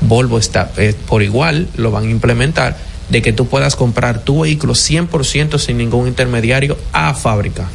[0.03, 2.77] Volvo está eh, por igual, lo van a implementar,
[3.11, 7.69] de que tú puedas comprar tu vehículo 100% sin ningún intermediario a fábrica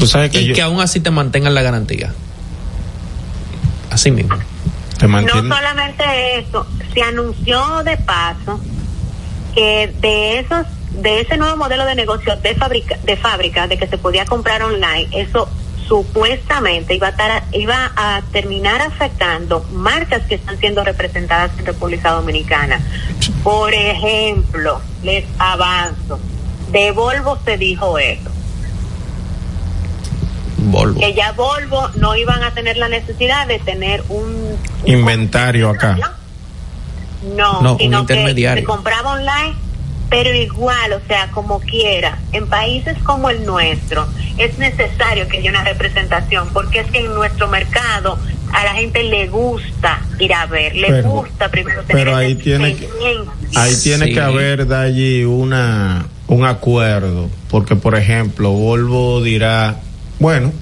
[0.00, 2.14] Tú sabes que y yo- que aún así te mantengan la garantía.
[3.90, 4.34] Así mismo.
[4.98, 8.58] te No solamente eso, se anunció de paso
[9.54, 10.66] que de esos
[11.02, 14.62] de ese nuevo modelo de negocio de fábrica de fábrica de que se podía comprar
[14.62, 15.48] online, eso
[15.90, 22.80] supuestamente iba a iba a terminar afectando marcas que están siendo representadas en República Dominicana.
[23.42, 26.20] Por ejemplo, les avanzo,
[26.70, 28.30] de Volvo se dijo eso,
[30.58, 31.00] Volvo.
[31.00, 35.98] que ya Volvo no iban a tener la necesidad de tener un, un Inventario acá.
[37.34, 38.62] No, No, un sino que intermediario.
[38.62, 39.56] se compraba online,
[40.10, 44.06] pero igual, o sea, como quiera, en países como el nuestro,
[44.38, 48.18] es necesario que haya una representación, porque es que en nuestro mercado
[48.52, 52.34] a la gente le gusta ir a ver, le Pero- gusta primero tener pero ahí
[52.34, 52.88] tiene que-.
[53.54, 54.14] Ahí tiene Sí.
[54.14, 59.76] que haber de allí una un acuerdo, porque por ejemplo, Volvo dirá,
[60.20, 60.52] bueno,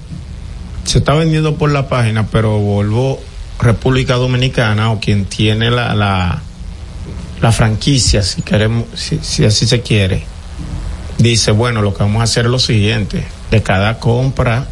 [0.83, 3.19] se está vendiendo por la página, pero Volvo
[3.59, 6.41] República Dominicana o quien tiene la la,
[7.41, 10.23] la franquicia, si queremos, si, si así se quiere,
[11.17, 14.67] dice, bueno, lo que vamos a hacer es lo siguiente, de cada compra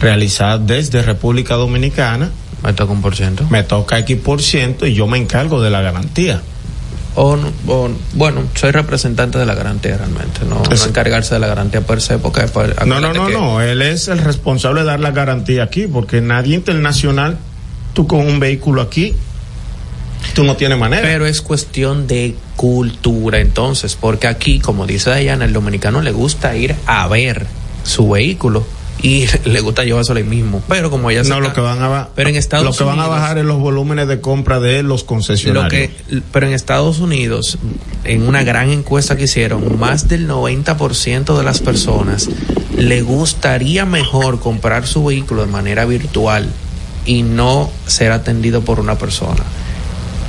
[0.00, 2.30] realizada desde República Dominicana,
[2.62, 3.44] Me toca un por ciento.
[3.50, 6.40] me toca X por ciento y yo me encargo de la garantía.
[7.14, 11.48] O, no- o- bueno, soy representante de la garantía realmente, no, no encargarse de la
[11.48, 13.60] garantía per se, porque pues, No, no, no, que- no.
[13.60, 17.38] Él es el responsable de dar la garantía aquí, porque nadie internacional,
[17.92, 19.16] tú con un vehículo aquí,
[20.34, 21.02] tú no tienes manera.
[21.02, 26.56] Pero es cuestión de cultura entonces, porque aquí, como dice Dayana, el dominicano le gusta
[26.56, 27.46] ir a ver
[27.84, 28.64] su vehículo
[29.00, 30.60] y le gusta llevárselo ahí mismo.
[30.68, 32.82] Pero como ya se no, está- lo que van a pero en Estados lo que
[32.84, 35.70] van a bajar es los volúmenes de compra de los Lo concesionarios.
[35.70, 37.58] que, pero en Estados Unidos,
[38.04, 42.28] en una gran encuesta que hicieron, más del 90% de las personas
[42.76, 46.48] le gustaría mejor comprar su vehículo de manera virtual
[47.06, 49.42] y no ser atendido por una persona.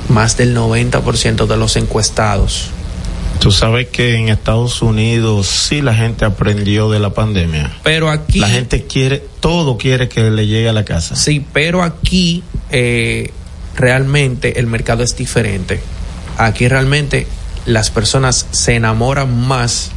[0.08, 2.70] Más del 90% de los encuestados.
[3.40, 7.72] Tú sabes que en Estados Unidos sí la gente aprendió de la pandemia.
[7.82, 8.38] Pero aquí...
[8.38, 11.16] La gente quiere, todo quiere que le llegue a la casa.
[11.16, 13.32] Sí, pero aquí eh,
[13.76, 15.80] realmente el mercado es diferente.
[16.36, 17.26] Aquí realmente
[17.64, 19.90] las personas se enamoran más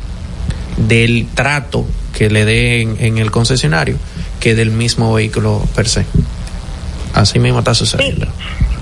[0.77, 3.97] del trato que le den en el concesionario
[4.39, 6.05] que del mismo vehículo per se.
[7.13, 8.25] Así mismo está sucediendo.
[8.25, 8.31] Sí,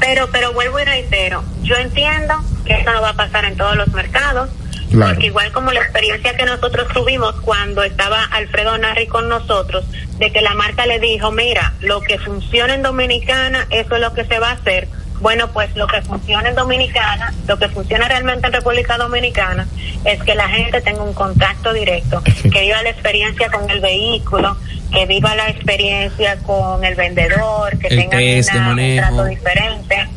[0.02, 2.34] pero, pero vuelvo y reitero, yo entiendo
[2.66, 4.50] que eso no va a pasar en todos los mercados,
[4.92, 5.14] Claro.
[5.14, 9.86] porque igual como la experiencia que nosotros tuvimos cuando estaba Alfredo Narri con nosotros,
[10.18, 14.14] de que la marca le dijo, mira, lo que funciona en Dominicana, eso es lo
[14.14, 14.90] que se va a hacer.
[15.22, 19.68] Bueno, pues lo que funciona en Dominicana, lo que funciona realmente en República Dominicana,
[20.04, 24.58] es que la gente tenga un contacto directo, que viva la experiencia con el vehículo,
[24.92, 30.08] que viva la experiencia con el vendedor, que El tenga una- un trato diferente.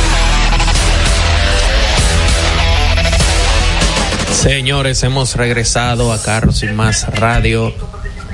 [4.31, 7.73] Señores, hemos regresado a Carros y Más Radio.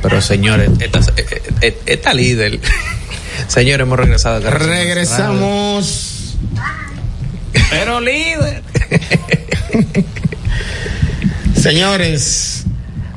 [0.01, 2.59] Pero señores, esta, eh, eh, esta líder.
[3.47, 4.85] Señores, hemos regresado a Carros y Más Radio.
[4.85, 6.37] Regresamos.
[7.69, 8.63] Pero líder.
[11.55, 12.65] Señores,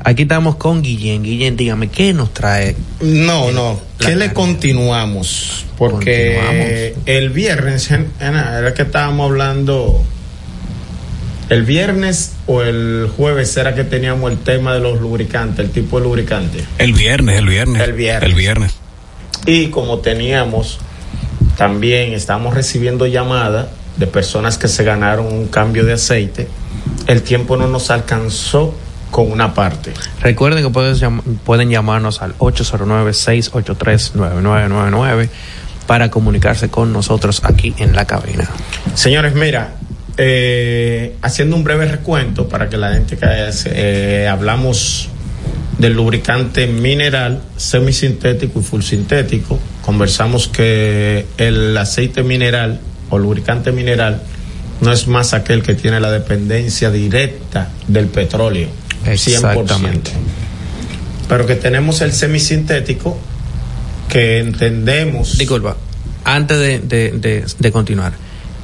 [0.03, 1.23] Aquí estamos con Guillén.
[1.23, 2.75] Guillén, dígame, ¿qué nos trae?
[3.01, 3.79] no, no.
[3.99, 5.65] ¿Qué le continuamos?
[5.77, 7.03] Porque Continuamos.
[7.05, 10.03] el viernes, era que estábamos hablando.
[11.51, 15.97] El viernes o el jueves era que teníamos el tema de los lubricantes, el tipo
[15.99, 16.63] de lubricante.
[16.77, 17.81] El viernes, el viernes.
[17.81, 18.29] El viernes.
[18.29, 18.73] El viernes.
[19.45, 20.79] Y como teníamos,
[21.57, 26.47] también estamos recibiendo llamadas de personas que se ganaron un cambio de aceite.
[27.07, 28.73] El tiempo no nos alcanzó
[29.11, 29.91] con una parte.
[30.21, 35.27] Recuerden que puedes llam- pueden llamarnos al 809-683-9999
[35.85, 38.47] para comunicarse con nosotros aquí en la cabina.
[38.95, 39.73] Señores, mira,
[40.23, 43.25] eh, haciendo un breve recuento para que la gente que
[43.65, 45.09] eh, hablamos
[45.79, 49.57] del lubricante mineral, semisintético y full sintético.
[49.81, 52.79] Conversamos que el aceite mineral
[53.09, 54.21] o lubricante mineral
[54.81, 58.67] no es más aquel que tiene la dependencia directa del petróleo.
[59.05, 59.11] 100%.
[59.11, 60.11] Exactamente.
[61.27, 63.17] Pero que tenemos el semisintético
[64.07, 65.35] que entendemos.
[65.39, 65.77] Disculpa,
[66.25, 68.13] antes de, de- de- de continuar,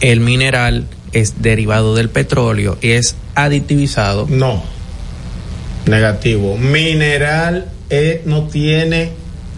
[0.02, 4.26] el mineral es derivado del petróleo y es aditivizado.
[4.30, 4.64] No.
[5.86, 6.58] Negativo.
[6.58, 9.12] Mineral eh, no tiene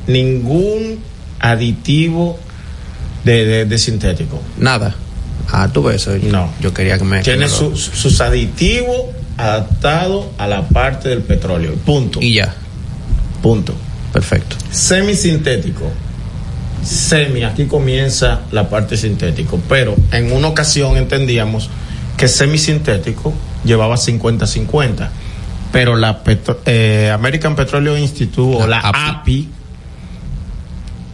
[0.08, 1.00] ningún
[1.40, 2.38] aditivo
[3.24, 4.42] de, de- de sintético.
[4.58, 4.96] Nada.
[5.52, 6.18] Ah, tú ves eso.
[6.28, 6.52] No.
[6.62, 7.22] Yo quería que me.
[7.24, 9.02] Tiene su- sus aditivos
[9.38, 11.74] adaptados a la parte del petróleo.
[11.86, 12.20] Punto.
[12.22, 12.54] Y ya.
[13.42, 13.74] Punto.
[14.14, 14.56] Perfecto.
[14.72, 15.92] Semisintético.
[16.84, 19.60] Semi, aquí comienza la parte sintético.
[19.70, 21.70] Pero en una ocasión entendíamos
[22.18, 25.10] que semisintético llevaba 50-50.
[25.72, 29.50] Pero la Petro- eh, American Petroleum Institute o la API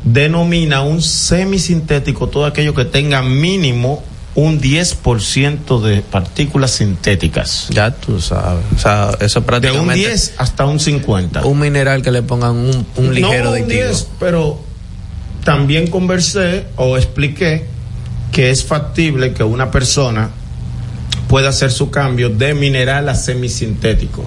[0.03, 4.03] denomina un semisintético todo aquello que tenga mínimo
[4.35, 7.67] un 10% de partículas sintéticas.
[7.69, 8.65] Ya tú sabes.
[8.75, 9.93] O sea, eso De prácticamente.
[9.93, 11.45] un 10 hasta un 50.
[11.45, 14.59] Un mineral que le pongan un, un ligero no, de un 10, pero
[15.45, 17.65] también conversé o expliqué
[18.33, 20.31] que es factible que una persona
[21.29, 24.25] pueda hacer su cambio de mineral a semisintético.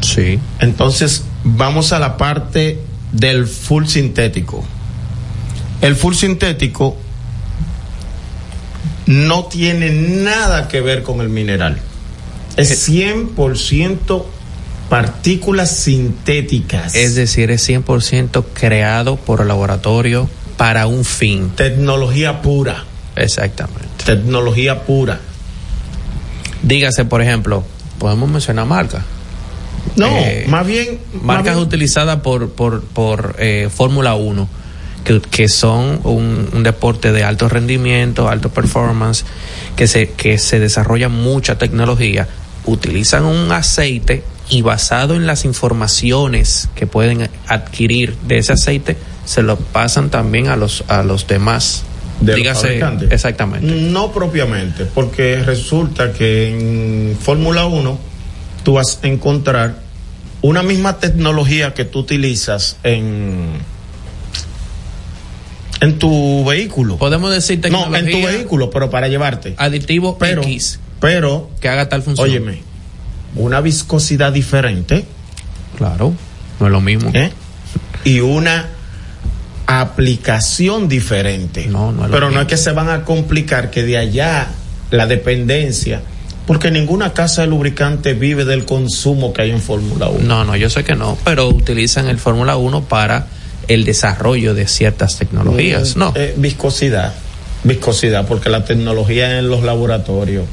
[0.00, 0.38] Sí.
[0.60, 2.78] Entonces, vamos a la parte
[3.12, 4.64] del full sintético.
[5.80, 6.96] El full sintético
[9.06, 11.78] no tiene nada que ver con el mineral.
[12.56, 14.24] Es 100%
[14.88, 16.94] partículas sintéticas.
[16.94, 21.50] Es decir, es 100% creado por el laboratorio para un fin.
[21.56, 22.84] Tecnología pura.
[23.16, 23.88] Exactamente.
[24.04, 25.20] Tecnología pura.
[26.62, 27.64] Dígase, por ejemplo,
[27.98, 29.02] podemos mencionar marcas.
[29.96, 30.98] No, Eh, más bien.
[31.14, 34.48] más Marcas bien- utilizadas por, por, por eh, Fórmula 1,
[35.04, 39.24] que, que son un, un deporte de alto rendimiento, alto performance,
[39.76, 42.26] que se, que se desarrolla mucha tecnología,
[42.64, 49.42] utilizan un aceite y basado en las informaciones que pueden adquirir de ese aceite, se
[49.42, 51.84] lo pasan también a los, a los demás.
[52.20, 52.80] de Dígase,
[53.10, 53.66] exactamente.
[53.66, 57.98] No propiamente, porque resulta que en Fórmula 1
[58.64, 59.76] tú vas a encontrar
[60.42, 63.48] una misma tecnología que tú utilizas en
[65.80, 66.96] en tu vehículo.
[66.96, 69.54] Podemos decir No, en tu tecnología vehículo, pero para llevarte.
[69.56, 72.28] aditivo Pero, X pero, que haga tal función.
[72.28, 72.62] óyeme,
[73.36, 75.04] una viscosidad diferente
[75.76, 76.14] Claro,
[76.60, 77.10] no es lo mismo.
[77.14, 77.32] ¿eh?
[78.04, 78.68] y una
[79.66, 81.66] aplicación diferente.
[81.66, 82.42] No, no es lo Pero no mismo.
[82.42, 84.48] es que se van a complicar que de allá
[84.90, 86.02] la dependencia,
[86.46, 90.20] porque ninguna casa de lubricante vive del consumo que hay en Fórmula 1.
[90.26, 93.26] No, no, yo sé que no, pero utilizan el Fórmula 1 para
[93.66, 96.12] el desarrollo de ciertas tecnologías, ¿no?
[96.14, 97.14] Eh, viscosidad,
[97.64, 100.44] viscosidad, porque la tecnología en los laboratorios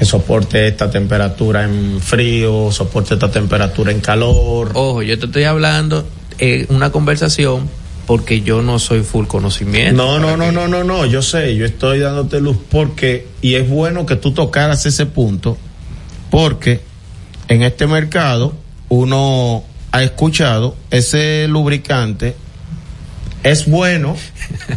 [0.00, 4.70] que soporte esta temperatura en frío, soporte esta temperatura en calor.
[4.72, 6.06] Ojo, yo te estoy hablando
[6.38, 7.68] eh, una conversación
[8.06, 10.02] porque yo no soy full conocimiento.
[10.02, 13.56] No, no, no, que- no, no, no, yo sé, yo estoy dándote luz porque, y
[13.56, 15.58] es bueno que tú tocaras ese punto,
[16.30, 16.80] porque
[17.48, 18.54] en este mercado
[18.88, 22.34] uno ha escuchado ese lubricante
[23.42, 24.16] es bueno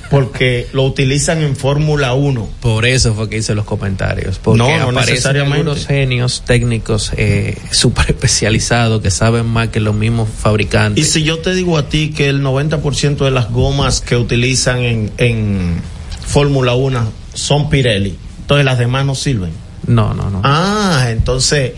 [0.09, 2.49] porque lo utilizan en Fórmula 1.
[2.61, 4.39] Por eso fue que hice los comentarios.
[4.39, 5.57] Porque No, no aparecen necesariamente.
[5.57, 11.11] algunos genios técnicos eh, súper especializados que saben más que los mismos Y fabricantes.
[11.11, 15.11] si yo te digo a ti que el 90% de las gomas que utilizan en,
[15.17, 15.81] en
[16.25, 19.51] Fórmula 1 son Pirelli, entonces las demás no sirven.
[19.87, 20.41] No, no, no.
[20.43, 21.73] Ah, entonces,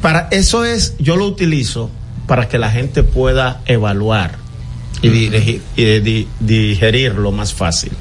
[0.00, 1.90] para eso es, yo lo utilizo
[2.28, 4.37] para que la gente pueda evaluar
[5.02, 7.92] y, dirigir- y di- digerirlo más fácil.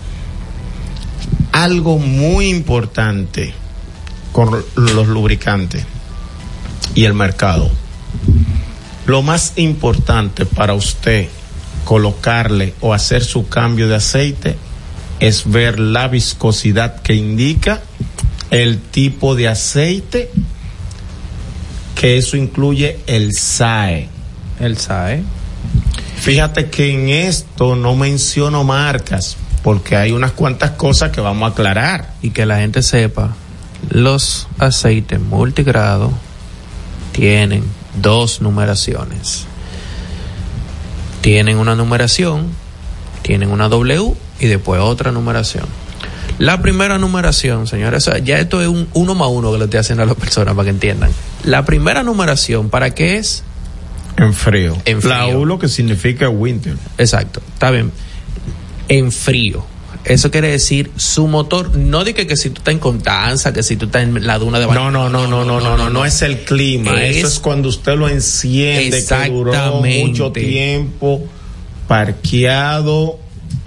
[1.52, 3.54] Algo muy importante
[4.32, 5.84] con los lubricantes
[6.96, 7.70] y el mercado.
[9.06, 11.28] Lo más importante para usted
[11.86, 14.56] colocarle o hacer su cambio de aceite
[15.20, 17.82] es ver la viscosidad que indica
[18.52, 20.30] el tipo de aceite
[21.96, 24.10] que eso incluye el SAE.
[24.60, 25.24] El SAE.
[26.20, 31.52] Fíjate que en esto no menciono marcas porque hay unas cuantas cosas que vamos a
[31.52, 32.14] aclarar.
[32.22, 33.36] y que la gente sepa,
[33.90, 36.12] los aceites multigrado
[37.12, 37.64] tienen
[38.02, 39.46] dos numeraciones.
[41.22, 42.48] Tienen una numeración,
[43.22, 45.66] tienen una W y después otra numeración.
[46.40, 50.04] La primera numeración, señores, ya esto es un uno más uno que le estoy haciendo
[50.04, 51.10] a las personas para que entiendan.
[51.44, 53.44] La primera numeración, ¿para qué es?
[54.18, 54.76] En frío.
[54.86, 55.40] En La frío.
[55.40, 56.76] U lo que significa winter.
[56.98, 57.92] Exacto, está bien.
[58.90, 59.66] En frío.
[60.06, 63.62] Eso quiere decir su motor, no diga que, que si tú estás en Constanza, que
[63.62, 66.06] si tú estás en la duna de No, no, no, no, no, no, no, no
[66.06, 67.04] es el clima.
[67.04, 71.24] Es- Eso es cuando usted lo enciende, que duró mucho tiempo
[71.90, 73.20] parqueado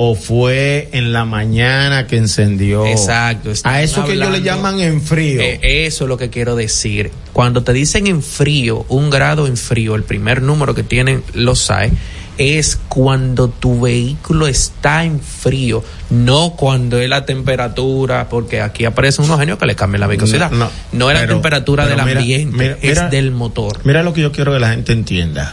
[0.02, 2.86] o fue en la mañana que encendió.
[2.86, 3.52] Exacto.
[3.64, 5.42] A eso que ellos le llaman en frío.
[5.42, 7.10] Eh, eso es lo que quiero decir.
[7.34, 11.58] Cuando te dicen en frío, un grado en frío, el primer número que tienen los
[11.60, 11.92] SAE,
[12.38, 19.26] es cuando tu vehículo está en frío, no cuando es la temperatura, porque aquí aparecen
[19.26, 20.50] unos genios que le cambian la viscosidad.
[20.50, 23.80] No, no, es la temperatura del ambiente, es del motor.
[23.84, 25.52] Mira lo que yo quiero que la gente entienda.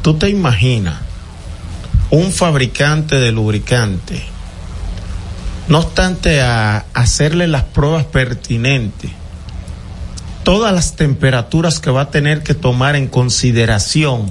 [0.00, 1.11] Tú te imaginas
[2.12, 4.22] un fabricante de lubricante,
[5.68, 9.10] no obstante a hacerle las pruebas pertinentes,
[10.44, 14.30] todas las temperaturas que va a tener que tomar en consideración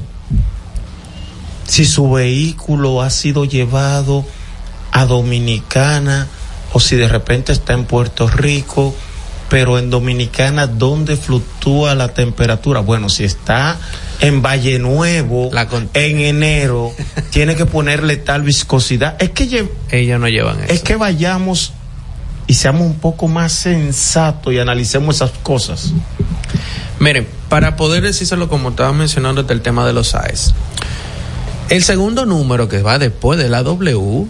[1.66, 4.26] si su vehículo ha sido llevado
[4.92, 6.28] a Dominicana
[6.74, 8.94] o si de repente está en Puerto Rico,
[9.50, 12.82] pero en Dominicana, ¿dónde fluctúa la temperatura?
[12.82, 13.80] Bueno, si está
[14.22, 15.52] en Valle Nuevo
[15.94, 16.94] en enero,
[17.32, 19.22] tiene que ponerle tal viscosidad.
[19.22, 20.72] Es que ellos no llevan eso.
[20.72, 21.74] Es que vayamos
[22.48, 25.92] y seamos un poco más sensatos y analicemos esas cosas.
[27.00, 30.54] Miren, para poder decírselo como estaba mencionando el tema de los AES,
[31.70, 34.28] el segundo número que va después de la W,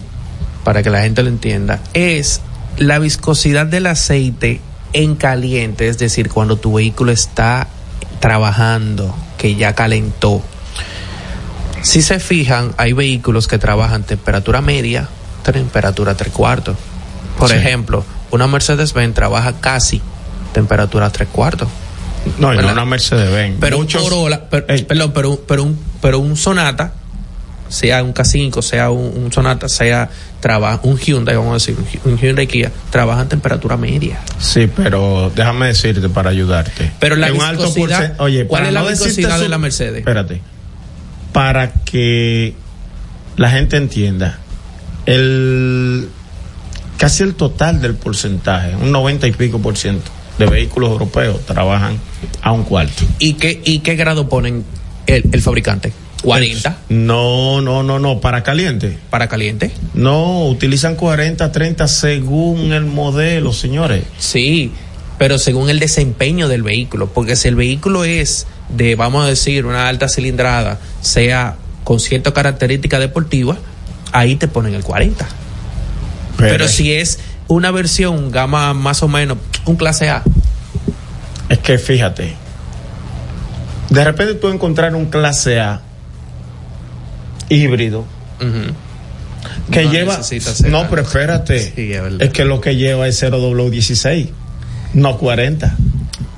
[0.64, 2.40] para que la gente lo entienda, es
[2.78, 4.60] la viscosidad del aceite
[4.92, 7.68] en caliente, es decir, cuando tu vehículo está
[8.22, 10.40] trabajando, que ya calentó.
[11.82, 15.08] Si se fijan, hay vehículos que trabajan temperatura media,
[15.42, 16.76] temperatura tres cuartos.
[17.36, 20.00] Por ejemplo, una Mercedes-Benz trabaja casi
[20.54, 21.68] temperatura tres cuartos.
[22.38, 23.56] No, no una Mercedes-Benz.
[23.58, 26.92] Pero un Corolla, perdón, pero, pero, un, pero un Sonata
[27.72, 30.10] sea un K5, sea un, Sonata, sea
[30.40, 34.20] trabaja, un Hyundai, vamos a decir, un Hyundai Kia, trabaja en temperatura media.
[34.38, 36.92] Sí, pero déjame decirte para ayudarte.
[37.00, 40.00] Pero la viscosidad, oye, ¿cuál es la viscosidad de la Mercedes?
[40.00, 40.42] Espérate.
[41.32, 42.54] Para que
[43.36, 44.38] la gente entienda,
[45.06, 46.10] el
[46.98, 51.98] casi el total del porcentaje, un 90 y pico por ciento de vehículos europeos trabajan
[52.42, 53.02] a un cuarto.
[53.18, 54.62] ¿Y qué, y qué grado ponen
[55.06, 55.94] el fabricante?
[56.22, 56.76] 40.
[56.88, 58.96] No, no, no, no, para caliente.
[59.10, 59.72] ¿Para caliente?
[59.94, 64.04] No, utilizan 40, 30 según el modelo, señores.
[64.18, 64.72] Sí,
[65.18, 69.66] pero según el desempeño del vehículo, porque si el vehículo es de, vamos a decir,
[69.66, 73.58] una alta cilindrada, sea con cierta característica deportiva,
[74.12, 75.26] ahí te ponen el 40.
[76.36, 77.18] Pero, pero si es
[77.48, 80.22] una versión gama más o menos, un clase A.
[81.48, 82.34] Es que fíjate,
[83.90, 85.82] de repente tú encontrar un clase A
[87.52, 88.04] híbrido.
[89.70, 90.20] Que lleva.
[90.68, 91.72] No, pero espérate.
[92.18, 94.28] es, que lo que lleva es 0W16,
[94.94, 95.76] no 40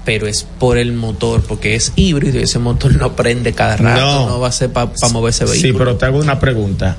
[0.05, 4.27] pero es por el motor, porque es híbrido y ese motor no prende cada rato,
[4.27, 5.73] no, va a ser para moverse vehículo.
[5.73, 6.95] Sí, pero te hago una pregunta.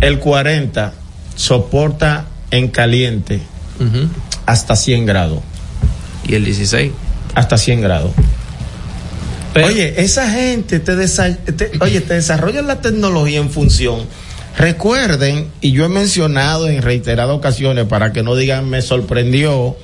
[0.00, 0.94] El 40
[1.34, 3.42] soporta en caliente
[4.46, 5.40] hasta 100 grados.
[6.26, 6.92] ¿Y el 16?
[7.34, 8.12] Hasta 100 grados
[9.64, 10.92] oye, esa gente te,
[11.80, 14.00] oye, te desarrolla la tecnología en función.
[14.56, 19.76] Recuerden, y yo he mencionado en reiteradas ocasiones para que no digan me sorprendió,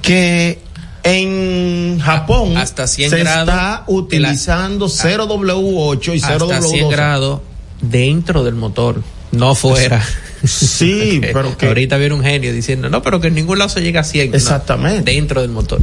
[0.00, 0.60] que
[1.02, 6.52] en Japón hasta 100 se está utilizando 0W8 y 0W12.
[6.52, 7.40] Hasta 100 grados
[7.80, 9.02] dentro del motor,
[9.32, 10.04] no fuera.
[10.44, 13.80] Sí, pero que ahorita viene un genio diciendo, no, pero que en ningún lado se
[13.80, 14.34] llega a 100.
[14.34, 15.12] Exactamente.
[15.12, 15.80] dentro del motor.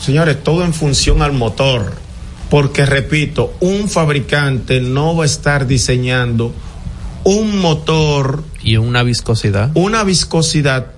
[0.00, 1.94] Señores, todo en función al motor.
[2.54, 6.54] Porque, repito, un fabricante no va a estar diseñando
[7.24, 8.44] un motor.
[8.62, 9.72] Y una viscosidad.
[9.74, 10.92] Una viscosidad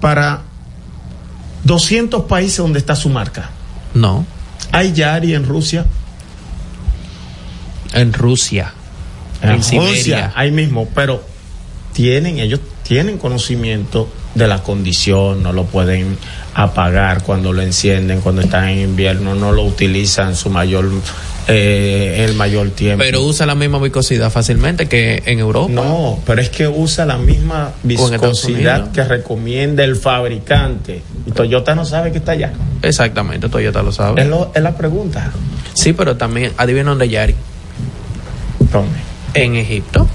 [0.00, 0.42] para
[1.62, 3.50] 200 países donde está su marca.
[3.94, 4.26] No.
[4.72, 5.86] ¿Hay Yari en Rusia?
[7.92, 8.74] En Rusia.
[9.40, 11.22] En, Rusia, ahí mismo, pero
[11.92, 14.08] tienen, ellos tienen conocimiento
[14.38, 16.16] de la condición, no lo pueden
[16.54, 20.88] apagar cuando lo encienden, cuando están en invierno, no lo utilizan su mayor
[21.46, 23.02] eh, el mayor tiempo.
[23.02, 25.72] Pero usa la misma viscosidad fácilmente que en Europa.
[25.72, 31.02] No, pero es que usa la misma viscosidad que recomienda el fabricante.
[31.26, 32.52] Y Toyota no sabe que está allá.
[32.82, 34.22] Exactamente, Toyota lo sabe.
[34.22, 35.30] Es, la pregunta.
[35.74, 37.34] Sí, pero también, adivina dónde Yari.
[38.70, 38.98] ¿Dónde?
[39.34, 40.07] En Egipto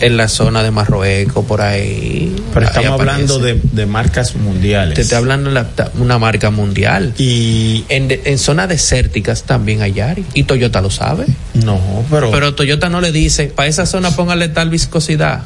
[0.00, 2.34] en la zona de Marruecos, por ahí.
[2.54, 4.94] Pero estamos hablando de, marcas mundiales.
[4.94, 5.64] Te estoy hablando de
[5.98, 7.14] una marca mundial.
[7.18, 10.24] Y en, en zonas desérticas también hay Yari.
[10.34, 11.26] Y Toyota lo sabe.
[11.54, 11.80] No,
[12.10, 12.30] pero.
[12.30, 15.42] Pero Toyota no le dice, para esa zona póngale tal viscosidad.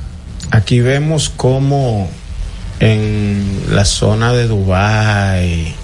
[0.50, 2.10] Aquí vemos como
[2.80, 5.74] en la zona de Dubái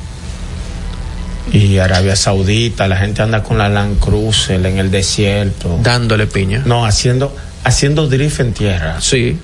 [1.53, 5.79] y Arabia Saudita, la gente anda con la Land Cruiser en el desierto.
[5.83, 6.62] Dándole piña.
[6.66, 9.00] No, haciendo haciendo drift en tierra.
[9.00, 9.38] Sí.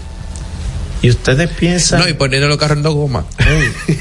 [1.02, 2.00] Y ustedes piensan.
[2.00, 3.24] No, y poniendo los carros en dos gomas.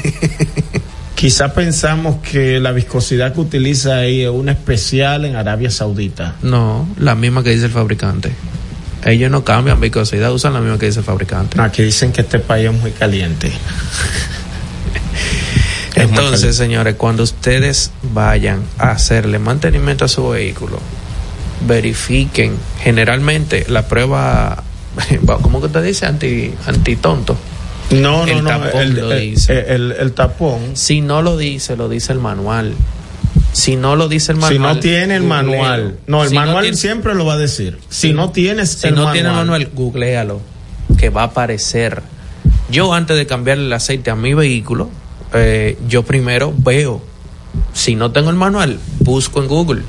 [1.16, 6.36] Quizá pensamos que la viscosidad que utiliza ahí es una especial en Arabia Saudita.
[6.42, 8.32] No, la misma que dice el fabricante.
[9.06, 11.62] Ellos no cambian viscosidad, usan la misma que dice el fabricante.
[11.62, 13.52] Aquí dicen que este país es muy caliente.
[15.96, 16.54] Entonces, caliente.
[16.54, 20.80] señores, cuando ustedes vayan a hacerle mantenimiento a su vehículo,
[21.68, 24.64] verifiquen generalmente la prueba,
[25.42, 26.06] ¿cómo que te dice?
[26.06, 27.36] Anti, antitonto.
[27.92, 28.50] No, no, el no.
[28.50, 29.74] tapón el, lo el- dice.
[29.74, 30.76] el- el tapón.
[30.76, 32.74] Si no lo dice, lo dice el manual.
[33.52, 34.76] Si no lo dice el Si manual.
[34.76, 35.50] no tiene el googlealo.
[35.52, 35.98] manual.
[36.08, 37.78] No, el Si manual tiene- siempre lo va a decir.
[37.90, 39.14] Si no tienes Si el no manual.
[39.14, 40.42] tiene el manual, googlealo,
[40.98, 42.02] que va a aparecer.
[42.72, 44.90] Yo antes de cambiarle el aceite a mi vehículo,
[45.34, 47.02] eh, yo primero veo.
[47.74, 49.84] Si no tengo el manual, busco en Google.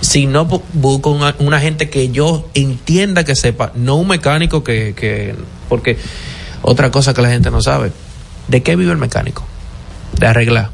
[0.00, 4.64] Si no, bu- busco una, una gente que yo entienda que sepa, no un mecánico
[4.64, 5.34] que, que...
[5.68, 5.98] Porque
[6.62, 7.92] otra cosa que la gente no sabe,
[8.48, 9.44] ¿de qué vive el mecánico?
[10.18, 10.70] De arreglar.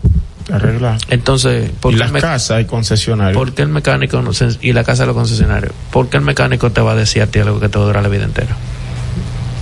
[0.52, 0.96] Arregla.
[1.08, 3.36] Entonces, ¿por Y qué las el me- casas hay concesionarios.
[3.36, 5.72] ¿Por qué el mecánico no se- y la casa de los concesionarios?
[5.90, 7.86] ¿Por qué el mecánico te va a decir a ti algo que te va a
[7.88, 8.56] durar la vida entera?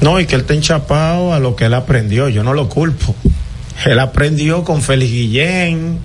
[0.02, 2.28] No, y que él está enchapado a lo que él aprendió.
[2.28, 3.14] Yo no lo culpo.
[3.86, 5.98] Él aprendió con Félix Guillén,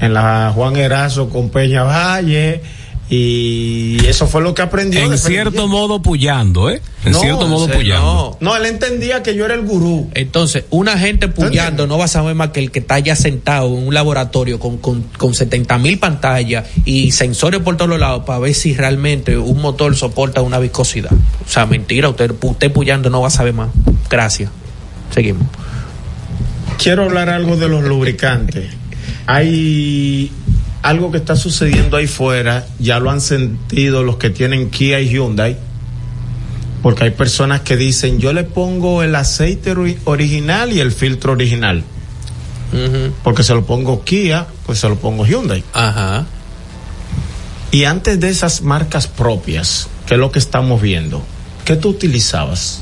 [0.00, 2.62] en la Juan Erazo con Peña Valle,
[3.10, 5.00] y eso fue lo que aprendió.
[5.08, 6.80] de En cierto modo pullando, ¿eh?
[7.04, 8.38] En No, cierto modo se- pullando.
[8.40, 8.52] no.
[8.52, 10.08] No, él entendía que yo era el gurú.
[10.14, 13.66] Entonces, una gente pullando no va a saber más que el que está ya sentado
[13.76, 18.24] en un laboratorio con, con, con 70 mil pantallas y sensores por todos los lados
[18.24, 21.12] para ver si realmente un motor soporta una viscosidad.
[21.12, 23.68] O sea, mentira, usted, usted pullando no va a saber más.
[24.08, 24.50] Gracias.
[25.12, 25.46] Seguimos.
[26.78, 28.70] Quiero hablar algo de los lubricantes.
[29.26, 30.32] Hay
[30.82, 35.08] algo que está sucediendo ahí fuera, ya lo han sentido los que tienen Kia y
[35.10, 35.56] Hyundai,
[36.82, 41.32] porque hay personas que dicen, yo le pongo el aceite ori- original y el filtro
[41.32, 41.84] original,
[43.22, 45.62] porque se lo pongo Kia, pues se lo pongo Hyundai.
[45.72, 46.26] Ajá.
[47.70, 51.22] Y antes de esas marcas propias, que es lo que estamos viendo,
[51.64, 52.80] ¿qué tú utilizabas?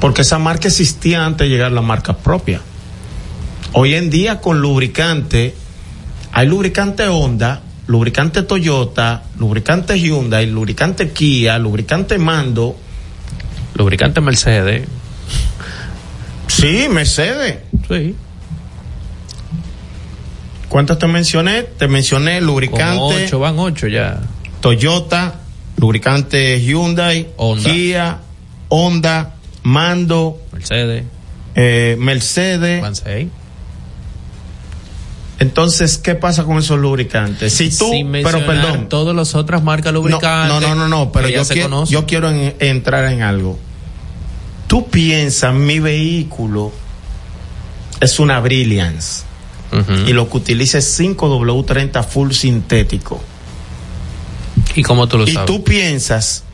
[0.00, 2.60] Porque esa marca existía antes de llegar a la marca propia.
[3.72, 5.54] Hoy en día con lubricante,
[6.32, 12.76] hay lubricante Honda, lubricante Toyota, lubricante Hyundai, lubricante Kia, lubricante Mando.
[13.74, 14.86] Lubricante Mercedes.
[16.46, 17.58] Sí, Mercedes.
[17.88, 18.14] Sí.
[20.68, 21.62] ¿Cuántos te mencioné?
[21.64, 24.20] Te mencioné Como lubricante ocho, van ocho ya.
[24.60, 25.40] Toyota,
[25.76, 27.70] lubricante Hyundai, Honda.
[27.70, 28.18] Kia,
[28.68, 31.04] Honda, Mando, Mercedes.
[31.54, 32.80] eh, Mercedes.
[32.80, 33.28] Van seis.
[35.42, 37.52] Entonces, ¿qué pasa con esos lubricantes?
[37.52, 40.48] Si tú, Sin pero perdón, Todas las otras marcas lubricantes.
[40.48, 41.92] no, no, no, no, pero yo, quiero, conocen.
[41.92, 43.58] yo quiero en- entrar en algo.
[44.68, 46.70] Tú piensas, mi vehículo
[48.00, 49.24] es una Brilliance
[50.06, 53.20] y lo que utiliza es 5W30 full sintético.
[54.76, 55.46] ¿Y cómo tú lo Y sabes?
[55.46, 56.44] tú piensas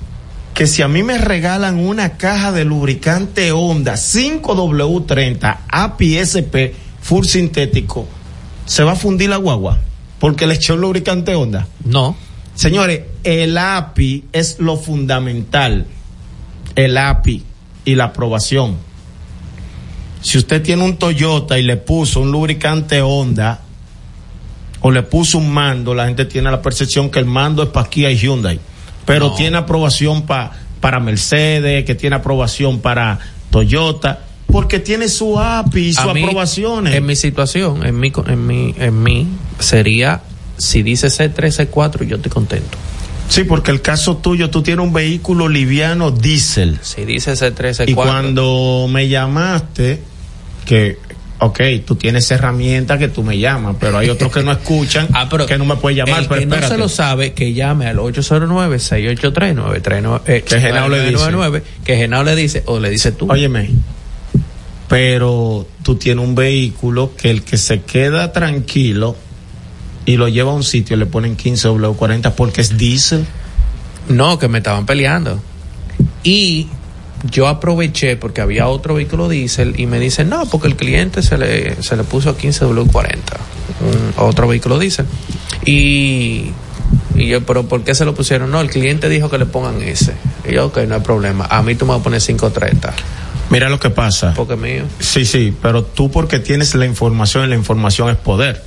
[0.54, 8.08] que si a mí me regalan una caja de lubricante Honda 5W30 APSP full sintético,
[8.68, 9.78] ¿se va a fundir la guagua?
[10.20, 11.66] Porque le echó lubricante Honda.
[11.84, 12.14] No.
[12.54, 15.86] Señores, el API es lo fundamental.
[16.74, 17.42] El API
[17.84, 18.76] y la aprobación.
[20.20, 23.60] Si usted tiene un Toyota y le puso un lubricante Honda
[24.80, 27.88] o le puso un mando, la gente tiene la percepción que el mando es para
[27.88, 28.58] Kia y Hyundai,
[29.06, 29.34] pero No.
[29.34, 33.18] tiene aprobación pa- para Mercedes, que tiene aprobación para
[33.50, 34.20] Toyota,
[34.50, 36.94] porque tiene su API y sus mí, aprobaciones.
[36.94, 39.28] En mi situación, en mi, en mi, en mi,
[39.58, 40.22] sería,
[40.56, 42.78] si dice C3, C4, yo estoy contento.
[43.28, 46.78] Sí, porque el caso tuyo, tú tienes un vehículo liviano diésel.
[46.80, 47.88] Si dice C3, C4.
[47.90, 50.00] Y cuando me llamaste,
[50.64, 50.96] que,
[51.40, 55.26] ok, tú tienes herramienta que tú me llamas, pero hay otros que no escuchan, Ah,
[55.28, 57.86] pero que no me puedes llamar, el pero que no se lo sabe, que llame
[57.86, 60.22] al 809-683-939.
[60.26, 61.12] Eh, Que Genao le dice.
[61.12, 63.30] 999, Que Genao le dice, o le dice tú.
[63.30, 63.68] Óyeme,
[64.88, 69.16] pero tú tienes un vehículo que el que se queda tranquilo
[70.06, 73.26] y lo lleva a un sitio le ponen 15 W40 porque es diésel.
[74.08, 75.38] No, que me estaban peleando.
[76.22, 76.68] Y
[77.30, 81.36] yo aproveché porque había otro vehículo diésel y me dicen, no, porque el cliente se
[81.36, 83.18] le, se le puso 15W40,
[83.80, 85.04] un- otro vehículo diésel.
[85.66, 86.52] Y,
[87.14, 88.50] y yo, pero ¿por qué se lo pusieron?
[88.50, 90.14] No, el cliente dijo que le pongan ese.
[90.48, 91.44] Y yo, ok, no hay problema.
[91.50, 92.94] A mí tú me vas a poner 530,
[93.50, 94.34] Mira lo que pasa.
[94.34, 94.84] porque mío.
[95.00, 98.62] Sí, sí, pero tú porque tienes la información y la información es poder.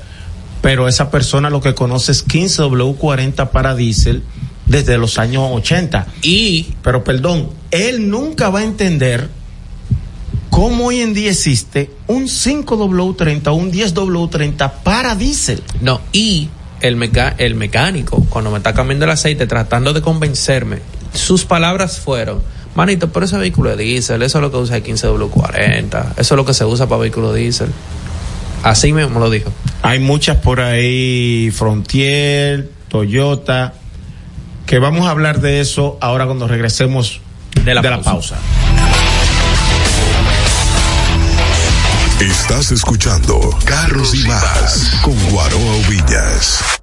[0.61, 4.23] Pero esa persona lo que conoce es 15W40 para diésel
[4.65, 6.07] desde los años 80.
[6.21, 9.29] Y Pero perdón, él nunca va a entender
[10.49, 15.63] cómo hoy en día existe un 5W30 un 10W30 para diésel.
[15.81, 16.49] No, y
[16.81, 20.79] el, meca el mecánico, cuando me está cambiando el aceite, tratando de convencerme,
[21.13, 22.41] sus palabras fueron,
[22.75, 26.31] manito, pero ese vehículo es diésel, eso es lo que usa el 15W40, eso es
[26.31, 27.71] lo que se usa para vehículos diésel.
[28.63, 29.51] Así mismo lo dijo.
[29.81, 33.73] Hay muchas por ahí, Frontier, Toyota,
[34.65, 37.21] que vamos a hablar de eso ahora cuando regresemos
[37.63, 38.37] de la, de la pausa.
[42.19, 46.81] Estás escuchando Carros y Más con Guaroa Villas.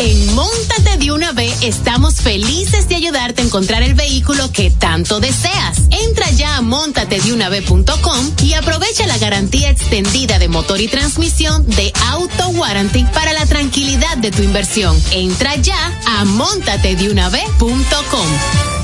[0.00, 1.24] En Montate de una
[1.62, 5.82] estamos felices de ayudarte a encontrar el vehículo que tanto deseas.
[5.90, 12.48] Entra ya a montatedeunav.com y aprovecha la garantía extendida de motor y transmisión de Auto
[12.48, 15.00] Warranty para la tranquilidad de tu inversión.
[15.12, 18.83] Entra ya a montatedeunav.com.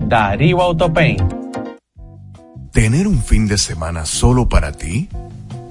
[0.00, 1.22] Darío Autopaint.
[2.72, 5.08] ¿Tener un fin de semana solo para ti?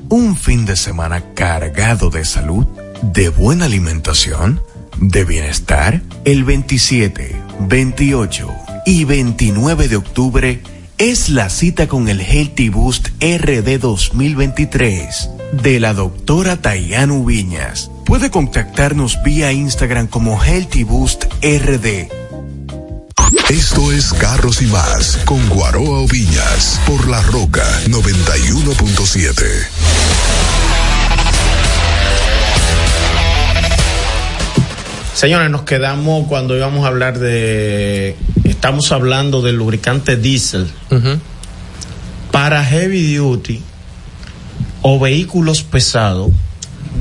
[0.09, 2.65] ¿Un fin de semana cargado de salud,
[3.01, 4.61] de buena alimentación,
[4.99, 6.01] de bienestar?
[6.23, 8.49] El 27, 28
[8.85, 10.61] y 29 de octubre
[10.97, 15.29] es la cita con el Healthy Boost RD 2023
[15.61, 17.91] de la doctora Tayanu Viñas.
[18.05, 22.22] Puede contactarnos vía Instagram como Healthy Boost RD
[23.49, 29.33] esto es Carros y Más con Guaroa Oviñas por La Roca 91.7.
[35.13, 38.15] Señores, nos quedamos cuando íbamos a hablar de.
[38.43, 41.19] Estamos hablando del lubricante diésel uh -huh.
[42.31, 43.61] para heavy duty
[44.81, 46.31] o vehículos pesados.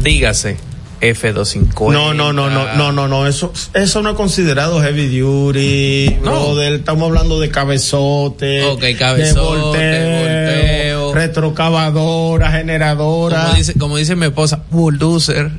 [0.03, 0.72] Dígase
[1.03, 1.93] F250.
[1.93, 6.31] No, no, no, no, no, no, no, eso, eso no es considerado heavy duty, no.
[6.31, 11.15] brother, estamos hablando de cabezote, okay, cabezote, de volteo, volteo.
[11.15, 13.43] retrocavadora, generadora.
[13.45, 15.51] Como dice, como dice mi esposa, bulldozer.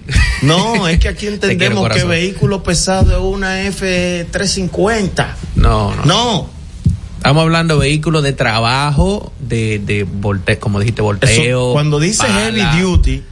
[0.44, 5.28] No, es que aquí entendemos que vehículo pesado es una F350.
[5.56, 6.06] No, no.
[6.06, 6.50] No.
[7.18, 11.30] Estamos hablando de vehículos de trabajo, de, de volteo, como dijiste, volteo.
[11.30, 12.34] Eso, cuando dice pala.
[12.34, 13.24] heavy duty,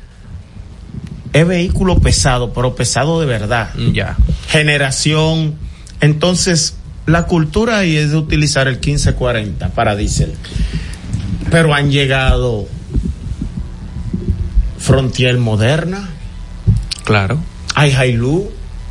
[1.33, 3.69] es vehículo pesado, pero pesado de verdad.
[3.93, 4.17] Ya.
[4.47, 5.55] Generación.
[6.01, 6.75] Entonces,
[7.05, 10.33] la cultura ahí es de utilizar el 1540 para diésel.
[11.49, 12.67] Pero han llegado
[14.77, 16.09] Frontier Moderna.
[17.03, 17.39] Claro.
[17.75, 18.49] Hay Hilux.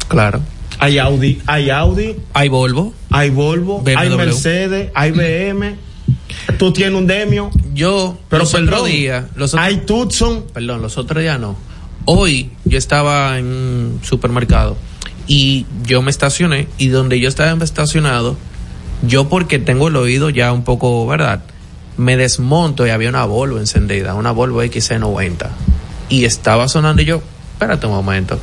[0.09, 0.41] Claro.
[0.79, 2.17] Hay Audi, hay Audi.
[2.33, 2.95] Hay Volvo.
[3.11, 3.81] Hay Volvo.
[3.81, 3.99] BMW.
[3.99, 4.91] Hay Mercedes.
[4.95, 5.77] Hay BM.
[6.59, 7.51] Tú tienes un Demio.
[7.75, 8.91] Yo, pero los perdón.
[9.37, 10.47] Los otros, hay Tucson.
[10.55, 11.70] Perdón, los otros días no
[12.13, 14.77] hoy yo estaba en un supermercado
[15.29, 18.37] y yo me estacioné y donde yo estaba estacionado,
[19.07, 21.45] yo porque tengo el oído ya un poco, ¿verdad?
[21.97, 25.47] Me desmonto y había una Volvo encendida, una Volvo XC90
[26.09, 28.41] y estaba sonando y yo, espérate un momento.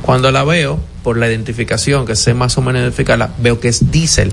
[0.00, 3.90] Cuando la veo, por la identificación, que sé más o menos identificarla, veo que es
[3.90, 4.32] diésel.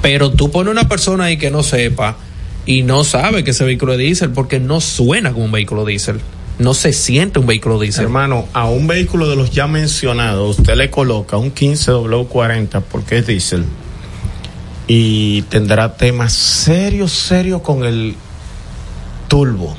[0.00, 2.16] Pero tú pones una persona ahí que no sepa
[2.64, 6.20] y no sabe que ese vehículo es diésel porque no suena como un vehículo diésel
[6.58, 8.04] no se siente un vehículo diésel.
[8.04, 13.26] Hermano, a un vehículo de los ya mencionados, usted le coloca un 15W40 porque es
[13.26, 13.64] diésel
[14.88, 18.16] y tendrá temas serios, serios con el
[19.28, 19.76] turbo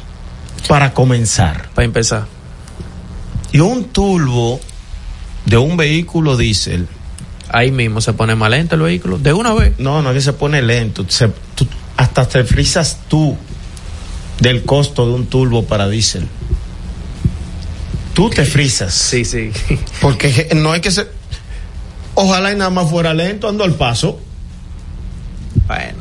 [0.67, 1.69] para comenzar.
[1.73, 2.27] Para empezar.
[3.51, 4.59] Y un turbo
[5.45, 6.87] de un vehículo diésel.
[7.51, 9.79] Ahí mismo se pone más lento el vehículo, de una vez.
[9.79, 11.03] No, no es que se pone lento.
[11.07, 11.67] Se, tú,
[11.97, 13.35] hasta te frisas tú
[14.39, 16.27] del costo de un turbo para diésel.
[18.13, 18.93] Tú te frisas.
[18.93, 19.51] Sí, sí.
[20.01, 21.11] Porque no hay que ser.
[22.15, 24.19] Ojalá y nada más fuera lento, ando al paso.
[25.67, 25.99] Bueno.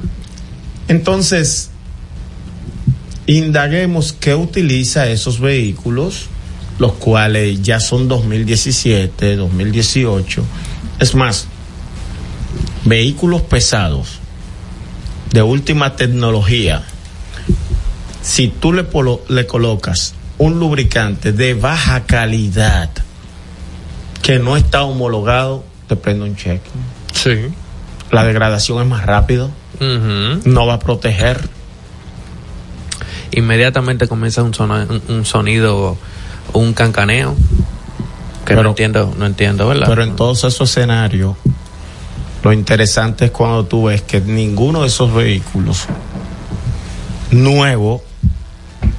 [0.89, 1.71] Entonces,
[3.27, 6.27] indaguemos qué utiliza esos vehículos,
[6.79, 10.45] los cuales ya son 2017, 2018.
[10.99, 11.47] Es más,
[12.85, 14.19] vehículos pesados
[15.33, 16.83] de última tecnología.
[18.23, 22.91] Si tú le, polo- le colocas un lubricante de baja calidad
[24.23, 26.71] que no está homologado, te prende un cheque.
[27.13, 27.49] Sí.
[28.11, 29.51] La degradación es más rápido,
[30.45, 31.49] no va a proteger.
[33.33, 35.97] Inmediatamente comienza un, sona- un- sonido,
[36.53, 37.37] un cancaneo.
[38.47, 39.87] Que no entiendo, no entiendo, ¿verdad?
[39.89, 41.37] Pero en todos esos escenarios,
[42.43, 45.85] lo interesante es cuando tú ves que ninguno de esos vehículos
[47.31, 48.01] nuevos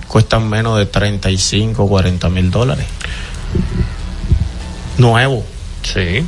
[0.09, 2.85] cuestan menos de 35 o 40 mil dólares.
[4.97, 5.45] Nuevo.
[5.83, 6.25] Sí.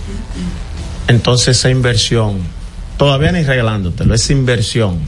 [1.07, 2.39] Entonces esa inversión,
[2.95, 4.99] todavía ni regalándotelo, esa inversión,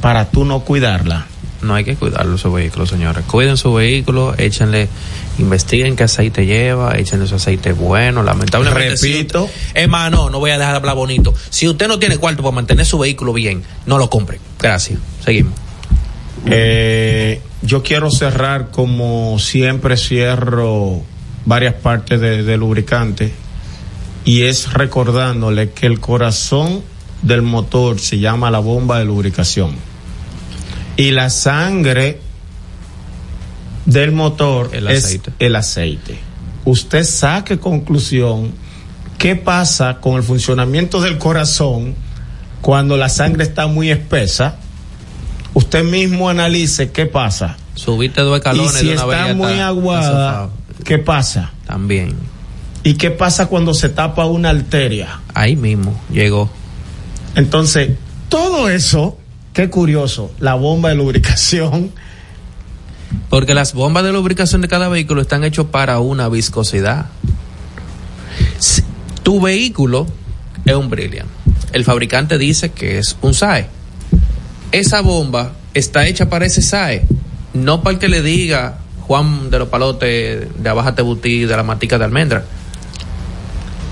[0.00, 1.26] para tú no cuidarla,
[1.60, 3.22] No hay que cuidarlo su vehículo, señores.
[3.26, 4.88] Cuiden su vehículo, échenle,
[5.38, 8.22] investiguen qué aceite lleva, échenle su aceite bueno.
[8.22, 8.96] Lamentablemente.
[8.96, 9.50] Repito.
[9.88, 11.34] más, no, no voy a dejar de hablar bonito.
[11.50, 14.40] Si usted no tiene cuarto para mantener su vehículo bien, no lo compre.
[14.58, 14.98] Gracias.
[15.22, 15.52] Seguimos.
[16.46, 21.02] Eh, yo quiero cerrar como siempre cierro
[21.44, 23.32] varias partes de, de lubricante
[24.24, 26.82] y es recordándole que el corazón
[27.22, 29.74] del motor se llama la bomba de lubricación
[30.96, 32.20] y la sangre
[33.86, 35.32] del motor El es aceite.
[35.38, 36.18] el aceite.
[36.64, 38.52] Usted saque conclusión
[39.18, 41.94] qué pasa con el funcionamiento del corazón
[42.60, 44.58] cuando la sangre está muy espesa
[45.54, 47.56] usted mismo analice qué pasa.
[47.74, 50.50] Subiste dos Y escalones si de una está muy está aguada.
[50.84, 51.52] ¿qué pasa?
[51.66, 52.14] También.
[52.82, 55.20] ¿Y qué pasa cuando se tapa una arteria?
[55.34, 56.50] Ahí mismo llegó.
[57.34, 57.90] Entonces,
[58.28, 59.18] todo eso,
[59.52, 61.92] qué curioso, la bomba de lubricación,
[63.28, 67.06] Porque las bombas de lubricación de cada vehículo están hechas para una viscosidad.
[68.58, 68.82] Si-
[69.22, 70.06] tu vehículo
[70.64, 71.28] es un Brilliant.
[71.72, 73.68] El fabricante dice que es un SAE.
[74.72, 77.02] Esa bomba está hecha para ese SAE.
[77.54, 81.62] No para el que le diga Juan de los Palotes de Abájate Butí de la
[81.62, 82.44] Matica de Almendra.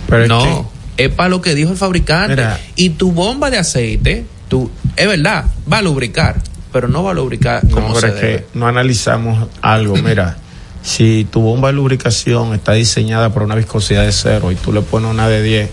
[0.08, 2.36] Pero es no, es para lo que dijo el fabricante.
[2.36, 2.60] Mira.
[2.76, 6.40] Y tu bomba de aceite, tú, es verdad, va a lubricar,
[6.72, 8.20] pero no va a lubricar como no, se debe.
[8.20, 9.96] que no analizamos algo.
[10.02, 10.38] Mira,
[10.82, 14.82] si tu bomba de lubricación está diseñada para una viscosidad de cero y tú le
[14.82, 15.70] pones una de 10,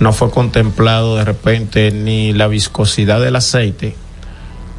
[0.00, 3.96] no fue contemplado de repente ni la viscosidad del aceite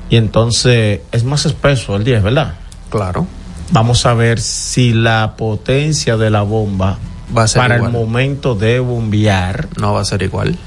[0.09, 2.55] y entonces es más espeso el 10, ¿verdad?
[2.89, 3.27] Claro.
[3.71, 6.97] Vamos a ver si la potencia de la bomba
[7.37, 7.91] Va a ser para igual.
[7.91, 10.57] el momento de bombear No va a ser igual.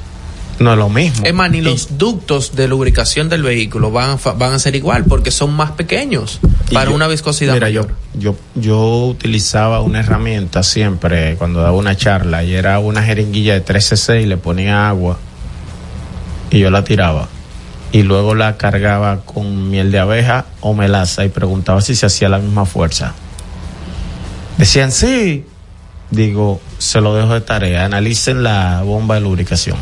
[0.60, 1.26] no es lo mismo.
[1.26, 5.02] Es más, ni Y- los ductos de lubricación del vehículo van van a ser igual
[5.04, 6.38] porque son más pequeños
[6.72, 7.88] para yo- una viscosidad Mira, mayor.
[8.14, 13.54] yo, yo, yo utilizaba una herramienta siempre cuando daba una charla y era una jeringuilla
[13.54, 15.18] de 13C y le ponía agua
[16.52, 17.28] y yo la tiraba.
[17.92, 22.28] Y luego la cargaba con miel de abeja o melaza y preguntaba si se hacía
[22.30, 23.12] la misma fuerza.
[24.58, 25.44] Decían sí.
[26.10, 27.84] Digo, se lo dejo de tarea.
[27.84, 29.76] Analicen la bomba de lubricación.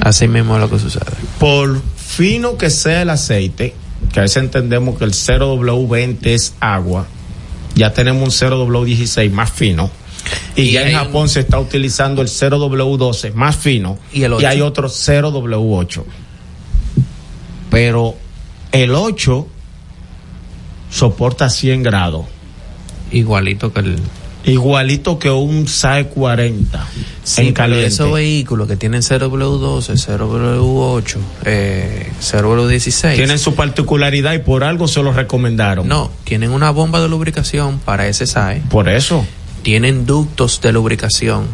[0.00, 1.04] Así mismo es lo que sucede.
[1.38, 3.74] Por fino que sea el aceite,
[4.12, 7.06] que a veces entendemos que el 0W20 es agua,
[7.74, 9.90] ya tenemos un 0W16 más fino.
[10.56, 13.98] Y, Y ya en Japón un- se está utilizando el 0W12 más fino.
[14.12, 14.46] Y el ocho.
[14.48, 16.04] hay otro 0W8.
[17.78, 18.16] Pero
[18.72, 19.46] el 8
[20.90, 22.26] soporta 100 grados.
[23.12, 23.98] Igualito que el.
[24.44, 26.86] Igualito que un SAE 40
[27.22, 27.86] Sí, en caliente.
[27.88, 33.16] esos vehículos que tienen 0W12, 0W8, eh, 0W16.
[33.16, 35.86] Tienen su particularidad y por algo se los recomendaron.
[35.86, 38.62] No, tienen una bomba de lubricación para ese SAE.
[38.70, 39.26] Por eso.
[39.62, 41.46] Tienen ductos de lubricación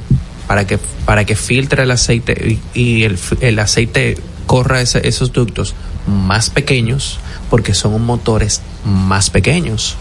[0.46, 4.16] para que para que filtre el aceite y, y el, el aceite
[4.46, 5.74] corra ese- esos ductos
[6.06, 7.18] más pequeños
[7.50, 9.96] porque son motores más pequeños.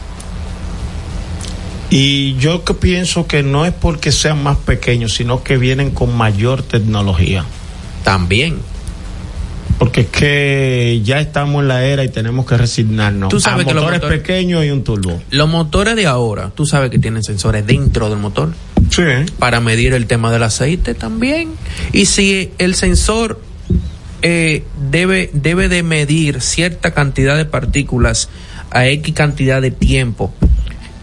[1.89, 6.15] Y yo que pienso que no es porque sean más pequeños, sino que vienen con
[6.15, 7.45] mayor tecnología.
[8.03, 8.57] También.
[9.77, 13.67] Porque es que ya estamos en la era y tenemos que resignarnos Tú sabes a
[13.67, 15.21] que los motores motores- pequeños y un turbo.
[15.29, 18.53] Los motores de ahora, tú sabes que tienen sensores dentro del motor.
[18.89, 19.01] Sí.
[19.39, 21.49] para medir el tema del aceite también.
[21.93, 23.39] Y si el sensor
[24.23, 28.29] eh, debe, debe de medir cierta cantidad de partículas
[28.71, 30.33] a X cantidad de tiempo,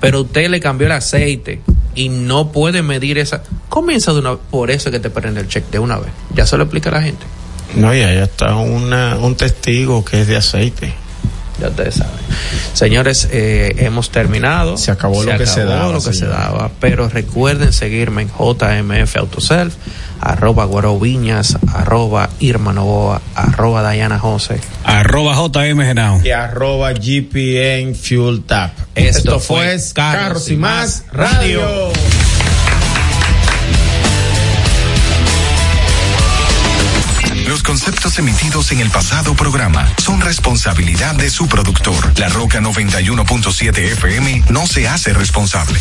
[0.00, 1.60] pero usted le cambió el aceite
[1.94, 3.42] y no puede medir esa.
[3.68, 6.10] Comienza de una por eso es que te prende el check de una vez.
[6.34, 7.24] Ya se lo explica a la gente.
[7.74, 10.92] No, ya, ya está una, un testigo que es de aceite.
[11.60, 12.14] Ya ustedes saben.
[12.72, 14.78] Señores, eh, hemos terminado.
[14.78, 16.70] Se acabó lo que se daba, lo que se daba.
[16.80, 19.74] Pero recuerden seguirme en JMF Autoself,
[20.20, 24.60] arroba Guaro Viñas, arroba Irma Novoa, arroba Diana Jose.
[24.84, 26.20] Arroba JM Genao.
[26.24, 28.72] Y arroba GPN Fuel Tap.
[28.94, 31.92] Esto Esto, fue Carros Carros y Más Radio.
[37.50, 42.16] Los conceptos emitidos en el pasado programa son responsabilidad de su productor.
[42.16, 45.80] La Roca 91.7 FM no se hace responsable.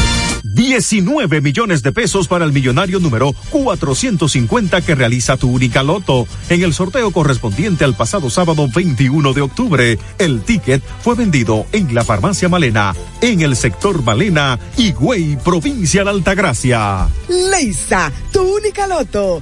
[0.61, 6.27] 19 millones de pesos para el millonario número 450 que realiza tu única loto.
[6.49, 11.95] En el sorteo correspondiente al pasado sábado 21 de octubre, el ticket fue vendido en
[11.95, 17.07] la farmacia Malena, en el sector Malena, Higüey, provincia de Altagracia.
[17.27, 19.41] Leisa, tu única loto.